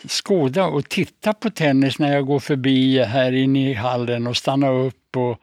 skåda 0.08 0.66
och 0.66 0.88
titta 0.88 1.32
på 1.32 1.50
tennis 1.50 1.98
när 1.98 2.12
jag 2.14 2.26
går 2.26 2.38
förbi 2.38 2.98
här 2.98 3.32
inne 3.32 3.70
i 3.70 3.74
hallen 3.74 4.26
och 4.26 4.36
stanna 4.36 4.70
upp 4.70 5.16
och, 5.16 5.38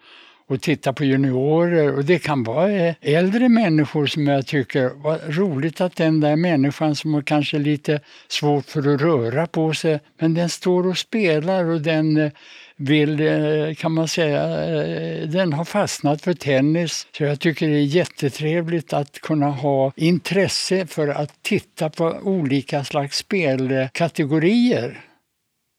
och 0.47 0.61
titta 0.61 0.93
på 0.93 1.03
juniorer. 1.03 1.95
Och 1.95 2.05
det 2.05 2.19
kan 2.19 2.43
vara 2.43 2.95
äldre 3.01 3.49
människor 3.49 4.05
som 4.05 4.27
jag 4.27 4.47
tycker, 4.47 4.91
vad 4.95 5.19
roligt 5.37 5.81
att 5.81 5.95
den 5.95 6.19
där 6.19 6.35
människan 6.35 6.95
som 6.95 7.13
har 7.13 7.21
kanske 7.21 7.57
lite 7.57 7.99
svårt 8.27 8.65
för 8.65 8.93
att 8.93 9.01
röra 9.01 9.47
på 9.47 9.73
sig, 9.73 9.99
men 10.19 10.33
den 10.33 10.49
står 10.49 10.87
och 10.87 10.97
spelar 10.97 11.65
och 11.65 11.81
den 11.81 12.31
vill, 12.79 13.19
eh, 13.19 13.75
kan 13.75 13.91
man 13.91 14.07
säga, 14.07 14.65
eh, 14.65 15.27
den 15.27 15.53
har 15.53 15.65
fastnat 15.65 16.21
för 16.21 16.33
tennis. 16.33 17.07
Så 17.17 17.23
jag 17.23 17.39
tycker 17.39 17.67
det 17.67 17.77
är 17.77 17.83
jättetrevligt 17.83 18.93
att 18.93 19.19
kunna 19.19 19.49
ha 19.49 19.91
intresse 19.95 20.87
för 20.87 21.07
att 21.07 21.43
titta 21.43 21.89
på 21.89 22.05
olika 22.23 22.83
slags 22.83 23.17
spelkategorier. 23.17 25.05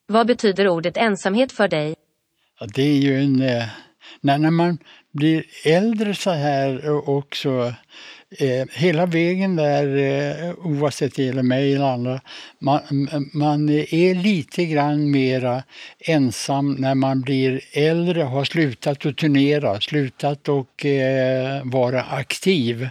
Vad 0.08 0.26
betyder 0.26 0.68
ordet 0.68 0.96
ensamhet 0.96 1.52
för 1.52 1.68
dig? 1.68 1.94
Ja, 2.60 2.66
det 2.74 2.82
är 2.82 2.98
ju 2.98 3.22
en... 3.22 3.42
Eh, 3.42 3.64
när 4.20 4.50
man 4.50 4.78
blir 5.12 5.44
äldre 5.64 6.14
så 6.14 6.30
här 6.30 6.90
också 7.08 7.74
eh, 8.38 8.66
hela 8.72 9.06
vägen 9.06 9.56
där, 9.56 9.96
eh, 9.96 10.54
oavsett 10.64 11.14
det 11.14 11.22
gäller 11.22 11.42
mig 11.42 11.74
eller 11.74 11.84
andra, 11.84 12.20
man, 12.58 12.80
man 13.32 13.68
är 13.68 14.14
lite 14.14 14.64
grann 14.64 15.10
mera 15.10 15.62
ensam 15.98 16.72
när 16.72 16.94
man 16.94 17.20
blir 17.20 17.60
äldre, 17.72 18.22
har 18.22 18.44
slutat 18.44 19.06
att 19.06 19.16
turnera, 19.16 19.80
slutat 19.80 20.48
att 20.48 20.84
eh, 20.84 21.64
vara 21.64 22.02
aktiv. 22.02 22.88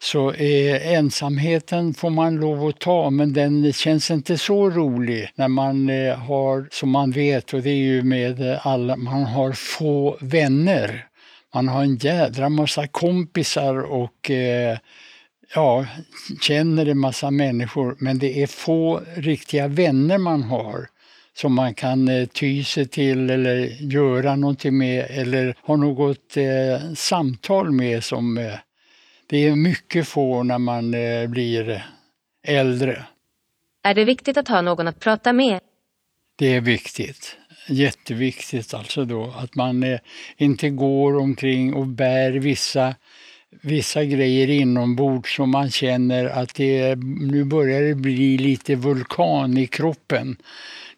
Så 0.00 0.32
eh, 0.32 0.92
ensamheten 0.92 1.94
får 1.94 2.10
man 2.10 2.36
lov 2.36 2.66
att 2.66 2.80
ta, 2.80 3.10
men 3.10 3.32
den 3.32 3.72
känns 3.72 4.10
inte 4.10 4.38
så 4.38 4.70
rolig 4.70 5.30
när 5.34 5.48
man 5.48 5.90
eh, 5.90 6.16
har, 6.16 6.68
som 6.70 6.90
man 6.90 7.10
vet, 7.10 7.54
och 7.54 7.62
det 7.62 7.70
är 7.70 7.74
ju 7.74 8.02
med 8.02 8.58
alla, 8.62 8.96
man 8.96 9.24
har 9.24 9.52
få 9.52 10.18
vänner. 10.20 11.04
Man 11.54 11.68
har 11.68 11.82
en 11.82 11.96
jädra 11.96 12.48
massa 12.48 12.86
kompisar 12.86 13.76
och 13.76 14.30
eh, 14.30 14.78
ja, 15.54 15.86
känner 16.40 16.86
en 16.86 16.98
massa 16.98 17.30
människor, 17.30 17.96
men 17.98 18.18
det 18.18 18.42
är 18.42 18.46
få 18.46 19.02
riktiga 19.16 19.68
vänner 19.68 20.18
man 20.18 20.42
har 20.42 20.88
som 21.34 21.54
man 21.54 21.74
kan 21.74 22.08
eh, 22.08 22.26
ty 22.26 22.64
sig 22.64 22.88
till 22.88 23.30
eller 23.30 23.56
göra 23.80 24.36
någonting 24.36 24.78
med 24.78 25.06
eller 25.10 25.54
ha 25.62 25.76
något 25.76 26.36
eh, 26.36 26.94
samtal 26.94 27.70
med 27.70 28.04
som 28.04 28.38
eh, 28.38 28.54
det 29.26 29.48
är 29.48 29.56
mycket 29.56 30.08
få 30.08 30.42
när 30.42 30.58
man 30.58 30.94
eh, 30.94 31.26
blir 31.26 31.86
äldre. 32.46 33.04
Är 33.82 33.94
det 33.94 34.04
viktigt 34.04 34.36
att 34.36 34.48
ha 34.48 34.62
någon 34.62 34.88
att 34.88 35.00
prata 35.00 35.32
med? 35.32 35.60
Det 36.36 36.54
är 36.54 36.60
viktigt 36.60 37.36
jätteviktigt 37.68 38.74
alltså 38.74 39.04
då 39.04 39.34
att 39.36 39.54
man 39.54 39.82
eh, 39.82 39.98
inte 40.36 40.70
går 40.70 41.16
omkring 41.16 41.74
och 41.74 41.86
bär 41.86 42.30
vissa, 42.30 42.94
vissa 43.62 44.04
grejer 44.04 44.50
inombords 44.50 45.36
som 45.36 45.50
man 45.50 45.70
känner 45.70 46.24
att 46.24 46.54
det, 46.54 46.96
nu 47.20 47.44
börjar 47.44 47.82
det 47.82 47.94
bli 47.94 48.38
lite 48.38 48.74
vulkan 48.74 49.58
i 49.58 49.66
kroppen. 49.66 50.36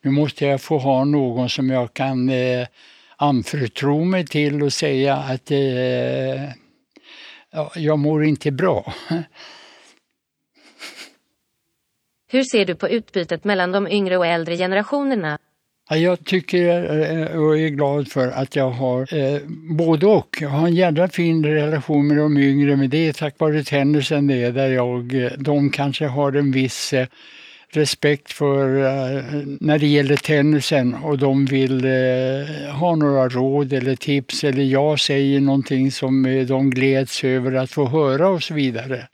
Nu 0.02 0.10
måste 0.10 0.44
jag 0.44 0.60
få 0.60 0.78
ha 0.78 1.04
någon 1.04 1.48
som 1.48 1.70
jag 1.70 1.94
kan 1.94 2.28
eh, 2.28 2.66
anförtro 3.16 4.04
mig 4.04 4.26
till 4.26 4.62
och 4.62 4.72
säga 4.72 5.16
att 5.16 5.50
eh, 5.50 6.50
jag 7.74 7.98
mår 7.98 8.24
inte 8.24 8.50
bra. 8.50 8.94
Hur 12.32 12.44
ser 12.44 12.64
du 12.66 12.74
på 12.74 12.88
utbytet 12.88 13.44
mellan 13.44 13.72
de 13.72 13.88
yngre 13.88 14.16
och 14.16 14.26
äldre 14.26 14.56
generationerna? 14.56 15.38
Jag 15.96 16.24
tycker 16.24 16.68
eh, 16.76 17.40
och 17.40 17.58
är 17.58 17.68
glad 17.68 18.08
för 18.08 18.28
att 18.28 18.56
jag 18.56 18.70
har 18.70 19.14
eh, 19.14 19.40
både 19.76 20.06
och. 20.06 20.36
Jag 20.40 20.48
har 20.48 20.66
en 20.66 20.74
jävla 20.74 21.08
fin 21.08 21.44
relation 21.44 22.06
med 22.06 22.16
de 22.16 22.38
yngre, 22.38 22.76
men 22.76 22.90
det 22.90 23.08
är 23.08 23.12
tack 23.12 23.34
vare 23.38 23.64
tennisen 23.64 24.26
det 24.26 24.50
där 24.50 24.68
jag, 24.68 25.24
eh, 25.24 25.30
de 25.38 25.70
kanske 25.70 26.06
har 26.06 26.32
en 26.32 26.52
viss 26.52 26.92
eh, 26.92 27.06
respekt 27.72 28.32
för 28.32 28.84
eh, 28.84 29.22
när 29.60 29.78
det 29.78 29.86
gäller 29.86 30.16
tennisen 30.16 30.94
och 30.94 31.18
de 31.18 31.46
vill 31.46 31.84
eh, 31.84 32.74
ha 32.74 32.96
några 32.96 33.28
råd 33.28 33.72
eller 33.72 33.96
tips 33.96 34.44
eller 34.44 34.62
jag 34.62 35.00
säger 35.00 35.40
någonting 35.40 35.92
som 35.92 36.26
eh, 36.26 36.46
de 36.46 36.70
gläds 36.70 37.24
över 37.24 37.52
att 37.54 37.70
få 37.70 37.86
höra 37.86 38.28
och 38.28 38.42
så 38.42 38.54
vidare. 38.54 39.06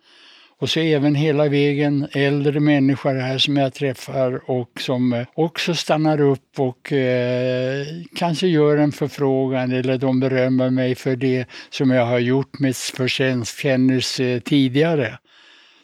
Och 0.58 0.70
så 0.70 0.80
även 0.80 1.14
hela 1.14 1.48
vägen 1.48 2.08
äldre 2.12 2.60
människor 2.60 3.14
här 3.14 3.38
som 3.38 3.56
jag 3.56 3.74
träffar 3.74 4.50
och 4.50 4.80
som 4.80 5.12
eh, 5.12 5.26
också 5.34 5.74
stannar 5.74 6.20
upp 6.20 6.58
och 6.58 6.92
eh, 6.92 7.86
kanske 8.14 8.46
gör 8.46 8.76
en 8.76 8.92
förfrågan 8.92 9.72
eller 9.72 9.98
de 9.98 10.20
berömmer 10.20 10.70
mig 10.70 10.94
för 10.94 11.16
det 11.16 11.46
som 11.70 11.90
jag 11.90 12.06
har 12.06 12.18
gjort 12.18 12.58
med 12.58 12.76
förtjänst 12.76 13.64
eh, 13.64 14.38
tidigare. 14.44 15.18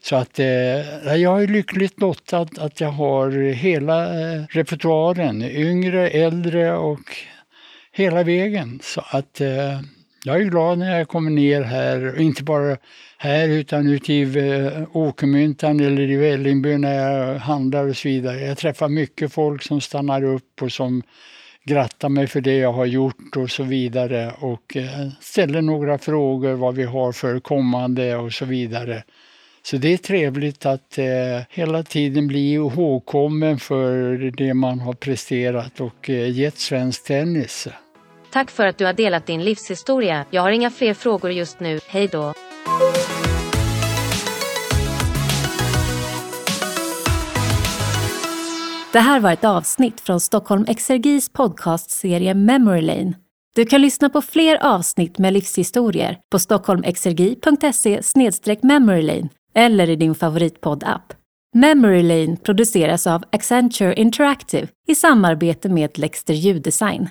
Så 0.03 0.17
att 0.17 0.39
eh, 0.39 1.17
jag 1.17 1.43
är 1.43 1.47
lyckligt 1.47 2.01
lottad 2.01 2.49
att 2.59 2.81
jag 2.81 2.91
har 2.91 3.31
hela 3.53 4.05
eh, 4.05 4.43
repertoaren, 4.49 5.43
yngre, 5.43 6.09
äldre 6.09 6.77
och 6.77 7.17
hela 7.93 8.23
vägen. 8.23 8.81
Så 8.83 9.03
att 9.11 9.41
eh, 9.41 9.81
jag 10.25 10.41
är 10.41 10.45
glad 10.45 10.79
när 10.79 10.99
jag 10.99 11.09
kommer 11.09 11.31
ner 11.31 11.63
här, 11.63 12.21
inte 12.21 12.43
bara 12.43 12.77
här 13.19 13.49
utan 13.49 13.89
ute 13.89 14.13
i 14.13 14.23
eh, 14.23 14.83
Åkermyntan 14.93 15.81
eller 15.81 16.11
i 16.11 16.17
Vällingby 16.17 16.79
när 16.79 16.95
jag 16.95 17.39
handlar 17.39 17.89
och 17.89 17.97
så 17.97 18.09
vidare. 18.09 18.41
Jag 18.41 18.59
träffar 18.59 18.89
mycket 18.89 19.33
folk 19.33 19.63
som 19.63 19.81
stannar 19.81 20.25
upp 20.25 20.63
och 20.63 20.73
som 20.73 21.03
grattar 21.65 22.09
mig 22.09 22.27
för 22.27 22.41
det 22.41 22.57
jag 22.57 22.73
har 22.73 22.87
gjort 22.87 23.37
och 23.37 23.51
så 23.51 23.63
vidare 23.63 24.33
och 24.39 24.77
eh, 24.77 25.09
ställer 25.21 25.63
några 25.63 25.99
frågor 25.99 26.53
vad 26.53 26.75
vi 26.75 26.85
har 26.85 27.13
för 27.13 27.41
kommande 27.41 28.17
och 28.17 28.33
så 28.33 28.45
vidare. 28.45 29.03
Så 29.63 29.77
det 29.77 29.93
är 29.93 29.97
trevligt 29.97 30.67
att 30.67 30.99
eh, 30.99 31.05
hela 31.51 31.83
tiden 31.83 32.27
bli 32.27 32.53
ihågkommen 32.53 33.59
för 33.59 34.17
det 34.37 34.55
man 34.55 34.81
har 34.81 34.93
presterat 34.93 35.81
och 35.81 36.11
eh, 36.11 36.31
gett 36.31 36.59
svensk 36.59 37.05
tennis. 37.05 37.69
Tack 38.33 38.51
för 38.51 38.67
att 38.67 38.79
du 38.79 38.85
har 38.85 38.93
delat 38.93 39.27
din 39.27 39.45
livshistoria. 39.45 40.25
Jag 40.31 40.43
har 40.43 40.51
inga 40.51 40.71
fler 40.71 40.95
frågor 40.95 41.31
just 41.31 41.61
nu. 41.61 41.81
Hej 41.87 42.09
då! 42.13 42.33
Det 48.93 49.01
här 49.01 49.21
var 49.21 49.33
ett 49.33 49.45
avsnitt 49.45 50.01
från 50.01 50.21
Stockholm 50.21 50.65
Exergis 50.69 51.29
podcastserie 51.29 52.35
Memory 52.35 52.83
Lane. 52.83 53.13
Du 53.55 53.65
kan 53.65 53.81
lyssna 53.81 54.09
på 54.09 54.23
fler 54.23 54.65
avsnitt 54.65 55.19
med 55.19 55.33
livshistorier 55.33 56.19
på 56.31 56.39
stockholmexergi.se 56.39 58.01
memorylane 58.63 59.29
eller 59.55 59.91
i 59.91 59.97
din 59.97 60.15
favoritpodd-app. 60.15 61.13
Memory 61.55 62.03
Lane 62.03 62.37
produceras 62.37 63.07
av 63.07 63.25
Accenture 63.33 63.95
Interactive 63.95 64.69
i 64.89 64.95
samarbete 64.95 65.69
med 65.69 65.99
Lexter 65.99 66.35
Ljuddesign. 66.35 67.09